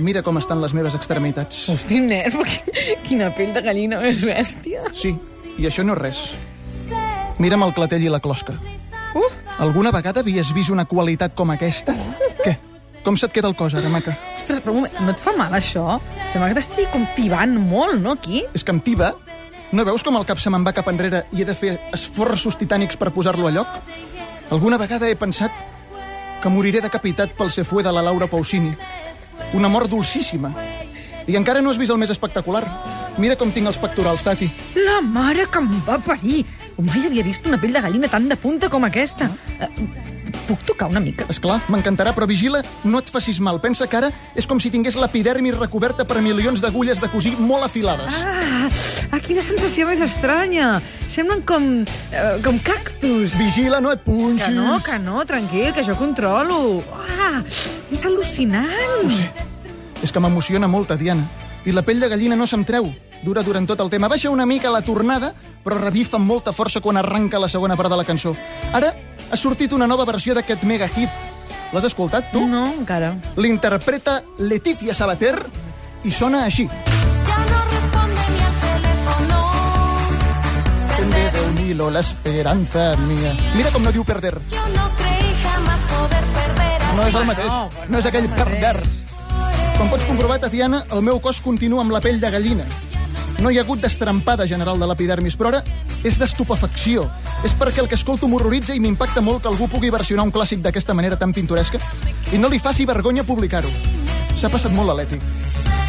Mira 0.00 0.22
com 0.22 0.38
estan 0.38 0.60
les 0.62 0.72
meves 0.76 0.94
extremitats. 0.96 1.64
Hosti, 1.68 2.00
nen, 2.00 2.36
quina 3.06 3.32
pell 3.36 3.52
de 3.56 3.62
gallina 3.64 4.00
més 4.00 4.22
bèstia. 4.24 4.86
Sí, 4.96 5.16
i 5.58 5.66
això 5.68 5.84
no 5.84 5.96
és 5.98 6.00
res. 6.00 6.22
Mira'm 7.40 7.64
el 7.66 7.74
clatell 7.76 8.04
i 8.04 8.12
la 8.12 8.20
closca. 8.20 8.54
Uf, 9.16 9.36
Alguna 9.60 9.90
vegada 9.92 10.22
havies 10.24 10.54
vist 10.56 10.70
una 10.72 10.86
qualitat 10.88 11.34
com 11.36 11.50
aquesta? 11.52 11.92
Què? 12.40 12.54
Com 13.04 13.16
se't 13.16 13.32
queda 13.32 13.48
el 13.48 13.56
cos, 13.56 13.74
ara, 13.76 13.88
maca? 13.92 14.14
ostres, 14.36 14.60
però 14.64 14.74
moment, 14.74 14.92
no 15.04 15.12
et 15.12 15.20
fa 15.20 15.32
mal, 15.36 15.52
això? 15.56 15.98
Sembla 16.28 16.50
que 16.50 16.58
t'estigui 16.58 16.86
com 16.92 17.04
tibant 17.16 17.54
molt, 17.60 17.98
no, 18.02 18.14
aquí? 18.16 18.44
És 18.54 18.64
que 18.64 18.72
em 18.74 18.80
tiba? 18.84 19.12
No 19.72 19.84
veus 19.86 20.02
com 20.02 20.16
el 20.18 20.26
cap 20.26 20.40
se 20.42 20.50
me'n 20.50 20.64
va 20.66 20.72
cap 20.74 20.88
enrere 20.90 21.24
i 21.32 21.42
he 21.42 21.46
de 21.46 21.54
fer 21.54 21.76
esforços 21.94 22.56
titànics 22.58 22.98
per 22.98 23.12
posar-lo 23.14 23.46
a 23.46 23.52
lloc? 23.54 23.76
Alguna 24.50 24.78
vegada 24.80 25.08
he 25.08 25.14
pensat 25.14 25.52
que 26.40 26.52
moriré 26.52 26.80
decapitat 26.80 27.34
pel 27.36 27.50
cefue 27.52 27.84
de 27.84 27.92
la 27.92 28.02
Laura 28.02 28.26
Pausini. 28.26 28.72
Una 29.54 29.68
mort 29.68 29.90
dolcíssima. 29.90 30.52
I 31.26 31.36
encara 31.36 31.60
no 31.60 31.70
has 31.70 31.78
vist 31.78 31.92
el 31.92 32.00
més 32.00 32.12
espectacular. 32.12 32.62
Mira 33.20 33.36
com 33.36 33.52
tinc 33.52 33.68
els 33.68 33.78
pectorals, 33.80 34.24
Tati. 34.24 34.48
La 34.78 35.00
mare 35.04 35.46
que 35.50 35.60
em 35.60 35.68
va 35.86 35.98
parir! 36.04 36.44
Mai 36.80 37.04
havia 37.04 37.24
vist 37.26 37.44
una 37.44 37.58
pell 37.60 37.74
de 37.76 37.82
gallina 37.84 38.08
tan 38.08 38.28
de 38.28 38.36
punta 38.40 38.70
com 38.72 38.86
aquesta. 38.86 39.28
Eh, 39.60 39.68
puc 40.50 40.64
tocar 40.66 40.90
una 40.90 41.00
mica? 41.02 41.26
És 41.30 41.38
clar, 41.42 41.60
m'encantarà, 41.70 42.12
però 42.16 42.26
vigila, 42.28 42.60
no 42.84 43.00
et 43.00 43.10
facis 43.12 43.38
mal. 43.40 43.60
Pensa 43.62 43.86
que 43.90 43.98
ara 44.00 44.10
és 44.38 44.48
com 44.50 44.60
si 44.60 44.72
tingués 44.72 44.98
l'epidermis 44.98 45.58
recoberta 45.58 46.06
per 46.08 46.20
milions 46.24 46.62
d'agulles 46.62 47.00
de 47.02 47.10
cosir 47.12 47.36
molt 47.38 47.68
afilades. 47.68 48.16
Ah, 48.18 48.68
ah, 49.12 49.20
quina 49.22 49.44
sensació 49.46 49.86
més 49.88 50.02
estranya. 50.04 50.72
Semblen 51.10 51.44
com, 51.46 51.68
eh, 51.84 52.32
com 52.44 52.58
cactus. 52.66 53.36
Vigila, 53.38 53.80
no 53.80 53.92
et 53.94 54.02
punxis. 54.06 54.48
Que 54.48 54.56
no, 54.56 54.78
que 54.82 54.98
no, 54.98 55.24
tranquil, 55.26 55.70
que 55.76 55.86
jo 55.86 55.94
controlo. 55.98 56.82
Ah, 57.20 57.42
és 57.92 58.04
al·lucinant. 58.04 59.04
Ho 59.04 59.10
sé. 59.10 59.30
És 60.02 60.12
que 60.12 60.20
m'emociona 60.20 60.68
molt, 60.68 60.88
Tatiana. 60.88 61.26
I 61.68 61.74
la 61.76 61.84
pell 61.84 62.00
de 62.00 62.08
gallina 62.08 62.36
no 62.36 62.46
se'm 62.48 62.64
treu. 62.64 62.88
Dura 63.20 63.42
durant 63.44 63.66
tot 63.68 63.80
el 63.84 63.90
tema. 63.92 64.08
Baixa 64.08 64.30
una 64.32 64.46
mica 64.48 64.70
la 64.72 64.80
tornada, 64.80 65.34
però 65.62 65.76
revifa 65.76 66.16
amb 66.16 66.26
molta 66.26 66.54
força 66.56 66.80
quan 66.80 66.96
arranca 66.96 67.38
la 67.38 67.50
segona 67.52 67.76
part 67.76 67.92
de 67.92 67.98
la 68.00 68.06
cançó. 68.08 68.32
Ara 68.72 68.94
ha 69.30 69.36
sortit 69.36 69.72
una 69.72 69.86
nova 69.86 70.04
versió 70.04 70.34
d'aquest 70.34 70.62
mega 70.64 70.88
hit. 70.88 71.10
L'has 71.72 71.84
escoltat, 71.86 72.32
tu? 72.32 72.42
No, 72.50 72.64
encara. 72.80 73.12
L'interpreta 73.36 74.20
Leticia 74.38 74.94
Sabater 74.94 75.36
i 76.04 76.10
sona 76.10 76.44
així. 76.48 76.66
ya 76.66 77.38
no 77.50 77.60
responde 77.70 78.22
ni 78.32 78.40
al 78.42 78.56
teléfono. 78.64 79.40
Pende 80.96 81.30
de 81.30 81.40
un 81.50 81.58
hilo 81.66 81.90
la 81.90 82.00
esperanza 82.00 82.96
mía. 83.06 83.32
Mira 83.54 83.70
com 83.70 83.82
no 83.82 83.92
diu 83.92 84.04
perder. 84.04 84.34
Yo 84.50 84.64
no 84.74 84.88
creí 84.96 85.34
jamás 85.44 85.80
poder 85.92 86.24
perder 86.34 86.80
No 86.96 87.06
és 87.06 87.14
el 87.14 87.26
mateix. 87.26 87.46
no, 87.46 87.68
No 87.88 87.98
és 87.98 88.06
aquell 88.06 88.28
perder. 88.28 88.76
Com 89.78 89.88
pots 89.88 90.04
comprovar, 90.04 90.38
Tatiana, 90.40 90.84
el 90.92 91.02
meu 91.02 91.20
cos 91.20 91.40
continua 91.40 91.80
amb 91.80 91.92
la 91.92 92.00
pell 92.00 92.20
de 92.20 92.30
gallina. 92.30 92.64
No 93.40 93.50
hi 93.50 93.56
ha 93.56 93.62
hagut 93.62 93.80
destrempada 93.80 94.46
general 94.46 94.78
de 94.78 94.86
l'epidermis, 94.86 95.36
però 95.38 95.48
ara 95.48 95.62
és 96.04 96.18
d'estupefacció. 96.18 97.06
És 97.40 97.54
perquè 97.56 97.80
el 97.80 97.88
que 97.88 97.96
escolto 97.96 98.28
m'horroritza 98.28 98.74
i 98.76 98.80
m'impacta 98.84 99.22
molt 99.24 99.40
que 99.40 99.48
algú 99.48 99.68
pugui 99.72 99.88
versionar 99.90 100.26
un 100.26 100.32
clàssic 100.32 100.60
d'aquesta 100.60 100.92
manera 100.92 101.16
tan 101.16 101.32
pintoresca 101.32 101.80
i 102.36 102.38
no 102.38 102.50
li 102.52 102.60
faci 102.60 102.84
vergonya 102.84 103.24
publicar-ho. 103.24 103.70
S'ha 104.36 104.52
passat 104.52 104.74
molt 104.76 104.92
a 104.92 104.98
l'Eti. 104.98 105.16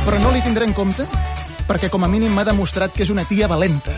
Però 0.06 0.20
no 0.24 0.32
li 0.32 0.40
tindré 0.46 0.66
en 0.70 0.74
compte 0.74 1.04
perquè 1.68 1.92
com 1.92 2.04
a 2.04 2.10
mínim 2.12 2.32
m'ha 2.32 2.48
demostrat 2.48 2.96
que 2.96 3.04
és 3.04 3.12
una 3.12 3.28
tia 3.28 3.52
valenta. 3.52 3.96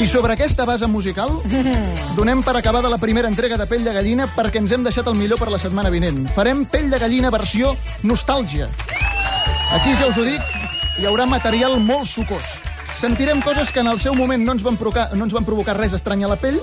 I 0.00 0.06
sobre 0.08 0.32
aquesta 0.36 0.64
base 0.68 0.86
musical, 0.86 1.40
donem 2.18 2.44
per 2.44 2.54
acabada 2.56 2.92
la 2.92 3.00
primera 3.00 3.28
entrega 3.28 3.56
de 3.60 3.66
Pell 3.68 3.84
de 3.84 3.92
Gallina 3.96 4.28
perquè 4.36 4.60
ens 4.60 4.72
hem 4.76 4.84
deixat 4.84 5.08
el 5.08 5.16
millor 5.16 5.40
per 5.40 5.50
la 5.52 5.60
setmana 5.60 5.92
vinent. 5.92 6.26
Farem 6.36 6.66
Pell 6.68 6.88
de 6.92 7.00
Gallina 7.00 7.32
versió 7.32 7.74
nostàlgia. 8.04 8.68
Aquí 9.72 9.96
ja 9.96 10.08
us 10.12 10.20
ho 10.20 10.24
dic, 10.28 10.58
hi 11.00 11.08
haurà 11.08 11.24
material 11.28 11.80
molt 11.80 12.08
sucós. 12.08 12.69
Sentirem 13.00 13.40
coses 13.40 13.70
que 13.72 13.80
en 13.80 13.86
el 13.88 13.98
seu 13.98 14.12
moment 14.12 14.42
no 14.44 14.52
ens 14.52 14.60
van 14.60 14.76
provocar, 14.76 15.06
no 15.16 15.24
ens 15.24 15.32
van 15.32 15.46
provocar 15.46 15.72
res 15.78 15.94
estrany 15.96 16.20
a 16.26 16.28
la 16.28 16.36
pell, 16.36 16.58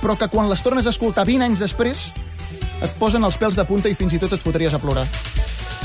però 0.00 0.16
que 0.18 0.26
quan 0.26 0.48
les 0.50 0.64
tornes 0.66 0.82
a 0.82 0.90
escoltar 0.90 1.22
20 1.28 1.46
anys 1.46 1.60
després 1.62 2.00
et 2.82 2.96
posen 2.98 3.22
els 3.22 3.36
pèls 3.38 3.54
de 3.54 3.62
punta 3.68 3.86
i 3.86 3.94
fins 3.94 4.16
i 4.16 4.18
tot 4.18 4.34
et 4.34 4.42
fotries 4.42 4.74
a 4.74 4.80
plorar. 4.82 5.04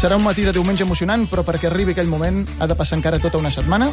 Serà 0.01 0.17
un 0.17 0.25
matí 0.25 0.41
de 0.41 0.55
diumenge 0.57 0.81
emocionant, 0.87 1.27
però 1.29 1.43
perquè 1.45 1.69
arribi 1.69 1.93
aquell 1.93 2.09
moment 2.09 2.41
ha 2.57 2.65
de 2.65 2.77
passar 2.79 2.97
encara 2.97 3.21
tota 3.21 3.37
una 3.37 3.53
setmana 3.53 3.91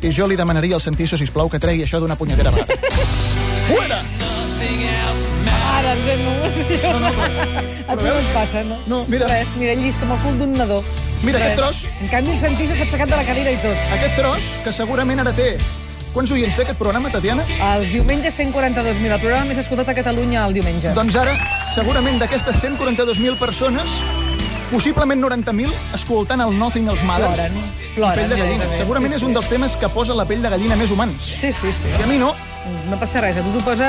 i 0.00 0.08
jo 0.08 0.24
li 0.24 0.40
demanaria 0.40 0.80
al 0.80 0.80
Santiso, 0.80 1.20
sisplau, 1.20 1.52
que 1.52 1.60
tregui 1.60 1.84
això 1.84 2.00
d'una 2.00 2.16
punyetera 2.16 2.54
vegada. 2.56 2.80
Fuera! 3.68 4.00
Ara 5.76 5.92
ens 5.92 6.08
hem 6.14 6.24
emocionat. 6.32 7.60
A 7.92 7.96
tu 7.98 8.08
no 8.08 8.16
et 8.16 8.32
passa, 8.32 8.64
no? 8.64 8.80
No, 8.88 9.04
mira. 9.12 9.28
Res, 9.28 9.52
mira, 9.60 9.76
llis 9.76 10.00
com 10.00 10.16
el 10.16 10.24
cul 10.24 10.40
d'un 10.40 10.56
nadó. 10.56 10.80
Mira, 11.22 11.38
Res. 11.38 11.46
aquest 11.46 11.60
tros, 11.60 12.00
En 12.00 12.08
canvi, 12.08 12.30
el 12.30 12.38
Santiso 12.38 12.74
s'ha 12.74 12.84
aixecat 12.84 13.08
de 13.08 13.16
la 13.16 13.24
cadira 13.24 13.50
i 13.50 13.56
tot. 13.62 13.76
aquest 13.96 14.16
tros, 14.20 14.50
que 14.64 14.72
segurament 14.72 15.20
ara 15.20 15.32
té... 15.32 15.56
Quants 16.16 16.30
oients 16.32 16.54
té 16.56 16.62
aquest 16.64 16.78
programa, 16.80 17.10
Tatiana? 17.12 17.42
Els 17.74 17.90
diumenges 17.92 18.38
142.000, 18.40 19.10
el 19.12 19.20
programa 19.20 19.44
més 19.50 19.58
escoltat 19.60 19.90
a 19.92 19.94
Catalunya 19.98 20.46
el 20.46 20.54
diumenge. 20.56 20.94
Doncs 20.96 21.16
ara, 21.20 21.34
segurament 21.74 22.16
d'aquestes 22.22 22.56
142.000 22.62 23.36
persones, 23.36 23.84
possiblement 24.70 25.20
90.000 25.20 25.68
escoltant 25.98 26.40
el 26.40 26.56
Nothing 26.56 26.88
els 26.88 27.02
Mothers. 27.04 27.34
Ploren, 27.36 27.60
ploren. 27.98 28.16
Pell 28.22 28.32
de 28.32 28.40
gallina. 28.40 28.70
Segurament 28.78 29.12
sí, 29.12 29.18
és 29.20 29.26
un 29.28 29.36
dels 29.36 29.48
temes 29.52 29.76
que 29.76 29.90
posa 29.92 30.16
la 30.16 30.24
pell 30.24 30.40
de 30.40 30.48
gallina 30.56 30.76
més 30.80 30.90
humans. 30.90 31.34
Sí, 31.40 31.52
sí, 31.52 31.72
sí. 31.82 31.92
I 32.00 32.02
a 32.02 32.06
mi 32.08 32.16
no. 32.22 32.32
No 32.90 32.98
passa 32.98 33.20
res, 33.22 33.36
a 33.38 33.42
tu 33.42 33.50
t'ho 33.54 33.60
posa 33.66 33.86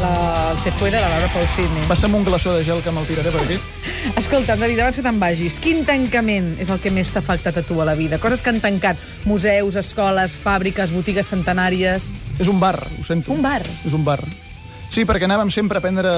la, 0.00 0.10
el 0.52 0.58
Se 0.58 0.70
Fue 0.74 0.90
de 0.90 1.00
la 1.00 1.08
Laura 1.08 1.28
Pausini. 1.32 1.84
Passa'm 1.88 2.14
un 2.14 2.24
glaçó 2.26 2.54
de 2.54 2.64
gel 2.66 2.82
que 2.82 2.92
me'l 2.94 3.06
tiraré 3.06 3.30
per 3.34 3.42
aquí. 3.42 3.58
Escolta'm, 4.20 4.62
David, 4.62 4.82
abans 4.84 4.98
que 4.98 5.04
te'n 5.06 5.20
vagis, 5.22 5.58
quin 5.62 5.84
tancament 5.86 6.54
és 6.62 6.70
el 6.70 6.80
que 6.82 6.92
més 6.94 7.10
t'ha 7.14 7.22
afectat 7.22 7.58
a 7.58 7.66
tu 7.66 7.80
a 7.82 7.86
la 7.86 7.96
vida? 7.98 8.18
Coses 8.22 8.42
que 8.42 8.50
han 8.50 8.62
tancat, 8.62 9.00
museus, 9.30 9.78
escoles, 9.80 10.38
fàbriques, 10.38 10.94
botigues 10.94 11.30
centenàries... 11.30 12.10
És 12.38 12.50
un 12.50 12.58
bar, 12.62 12.76
ho 12.82 13.06
sento. 13.06 13.34
Un 13.34 13.42
bar? 13.42 13.62
És 13.62 13.94
un 13.94 14.06
bar. 14.06 14.20
Sí, 14.94 15.02
perquè 15.02 15.26
anàvem 15.26 15.50
sempre 15.50 15.78
a 15.78 15.82
prendre 15.82 16.10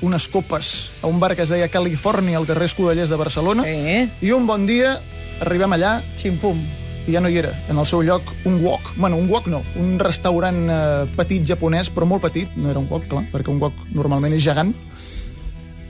unes 0.00 0.28
copes 0.32 0.74
a 1.02 1.08
un 1.08 1.18
bar 1.20 1.34
que 1.36 1.44
es 1.44 1.52
deia 1.52 1.68
Califòrnia, 1.68 2.38
al 2.40 2.48
carrer 2.48 2.70
Escudellers 2.70 3.12
de 3.12 3.20
Barcelona. 3.20 3.66
Eh? 3.68 4.06
I 4.24 4.32
un 4.32 4.48
bon 4.48 4.64
dia 4.68 4.94
arribem 5.44 5.76
allà 5.76 5.98
Ximpum. 6.16 6.62
Ja 7.10 7.22
no 7.22 7.30
hi 7.30 7.38
era. 7.42 7.52
En 7.70 7.78
el 7.78 7.86
seu 7.88 8.02
lloc, 8.06 8.32
un 8.48 8.60
wok. 8.64 8.92
Bueno, 8.96 9.16
un 9.16 9.30
wok 9.30 9.48
no, 9.50 9.62
un 9.80 9.96
restaurant 10.02 10.60
eh, 10.70 10.82
petit 11.16 11.46
japonès, 11.48 11.90
però 11.92 12.08
molt 12.08 12.26
petit. 12.28 12.52
No 12.56 12.70
era 12.70 12.82
un 12.82 12.88
wok, 12.90 13.08
clar, 13.10 13.24
perquè 13.32 13.52
un 13.52 13.62
wok 13.62 13.86
normalment 13.94 14.36
és 14.36 14.44
gegant. 14.44 14.74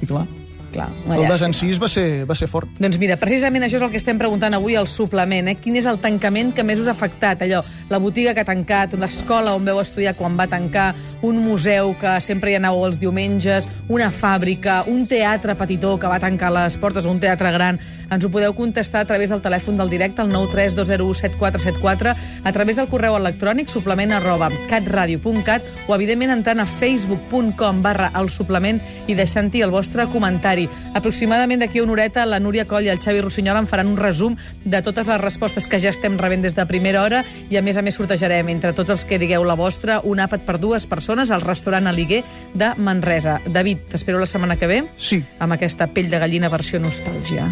I 0.02 0.08
clar, 0.08 0.26
Clar, 0.72 0.88
el 0.88 1.10
llàstima. 1.10 1.32
desencís 1.32 1.80
va 1.82 1.88
ser, 1.88 2.24
va 2.28 2.34
ser 2.38 2.48
fort. 2.48 2.70
Doncs 2.80 2.98
mira, 3.00 3.18
precisament 3.20 3.66
això 3.66 3.76
és 3.76 3.84
el 3.84 3.90
que 3.92 4.00
estem 4.00 4.18
preguntant 4.18 4.54
avui 4.56 4.76
al 4.78 4.88
suplement. 4.88 5.50
Eh? 5.52 5.56
Quin 5.60 5.76
és 5.76 5.86
el 5.86 5.98
tancament 6.00 6.54
que 6.56 6.64
més 6.64 6.80
us 6.80 6.88
ha 6.88 6.96
afectat? 6.96 7.42
Allò, 7.44 7.60
la 7.90 8.00
botiga 8.00 8.32
que 8.34 8.40
ha 8.40 8.48
tancat, 8.48 8.96
l'escola 8.96 9.54
on 9.54 9.64
veu 9.68 9.80
estudiar 9.82 10.14
quan 10.16 10.38
va 10.38 10.48
tancar, 10.48 10.94
un 11.22 11.38
museu 11.44 11.94
que 12.00 12.16
sempre 12.24 12.50
hi 12.50 12.56
anàveu 12.58 12.86
els 12.88 12.98
diumenges, 13.00 13.68
una 13.88 14.10
fàbrica, 14.10 14.82
un 14.88 15.06
teatre 15.06 15.54
petitó 15.58 15.98
que 16.00 16.10
va 16.10 16.20
tancar 16.22 16.50
les 16.52 16.76
portes, 16.80 17.06
o 17.06 17.12
un 17.12 17.20
teatre 17.20 17.52
gran. 17.52 17.78
Ens 18.12 18.24
ho 18.24 18.30
podeu 18.32 18.54
contestar 18.56 19.02
a 19.02 19.08
través 19.08 19.30
del 19.30 19.42
telèfon 19.44 19.76
del 19.78 19.90
directe, 19.92 20.22
el 20.22 20.32
932017474, 20.32 22.16
a 22.44 22.52
través 22.52 22.76
del 22.76 22.88
correu 22.88 23.16
electrònic 23.16 23.68
suplement 23.68 24.12
arroba 24.16 24.50
catradio.cat 24.70 25.62
o, 25.86 25.94
evidentment, 25.94 26.32
entrant 26.38 26.60
a 26.62 26.68
facebook.com 26.68 27.82
barra 27.84 28.10
el 28.18 28.30
suplement 28.30 28.80
i 29.06 29.16
deixant-hi 29.18 29.62
el 29.62 29.74
vostre 29.74 30.08
comentari. 30.12 30.61
Aproximadament 30.94 31.60
d'aquí 31.62 31.80
a 31.80 31.84
una 31.84 31.92
horeta, 31.92 32.26
la 32.26 32.40
Núria 32.40 32.66
Coll 32.68 32.86
i 32.86 32.92
el 32.92 33.00
Xavi 33.02 33.20
Rossinyol 33.20 33.62
en 33.62 33.66
faran 33.70 33.88
un 33.90 33.96
resum 33.96 34.36
de 34.64 34.82
totes 34.82 35.06
les 35.08 35.20
respostes 35.20 35.66
que 35.66 35.80
ja 35.82 35.90
estem 35.90 36.18
rebent 36.18 36.42
des 36.42 36.54
de 36.54 36.66
primera 36.66 37.02
hora 37.02 37.24
i, 37.50 37.56
a 37.56 37.62
més 37.62 37.76
a 37.76 37.82
més, 37.82 37.96
sortejarem 37.98 38.48
entre 38.52 38.72
tots 38.72 38.90
els 38.90 39.04
que 39.04 39.18
digueu 39.18 39.44
la 39.44 39.56
vostra 39.58 40.00
un 40.04 40.20
àpat 40.22 40.46
per 40.46 40.58
dues 40.60 40.86
persones 40.86 41.30
al 41.30 41.40
restaurant 41.42 41.86
Aliguer 41.86 42.22
de 42.54 42.72
Manresa. 42.78 43.40
David, 43.46 43.88
t'espero 43.90 44.18
la 44.18 44.26
setmana 44.26 44.56
que 44.56 44.66
ve 44.66 44.82
Sí, 44.96 45.22
amb 45.38 45.52
aquesta 45.52 45.88
pell 45.92 46.10
de 46.10 46.18
gallina 46.18 46.48
versió 46.48 46.80
nostàlgia. 46.80 47.48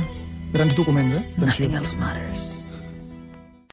grans 0.53 0.75
documents, 0.75 1.15
eh? 1.17 1.25
Nothing 1.39 1.75
else 1.77 1.97
matters. 1.97 2.60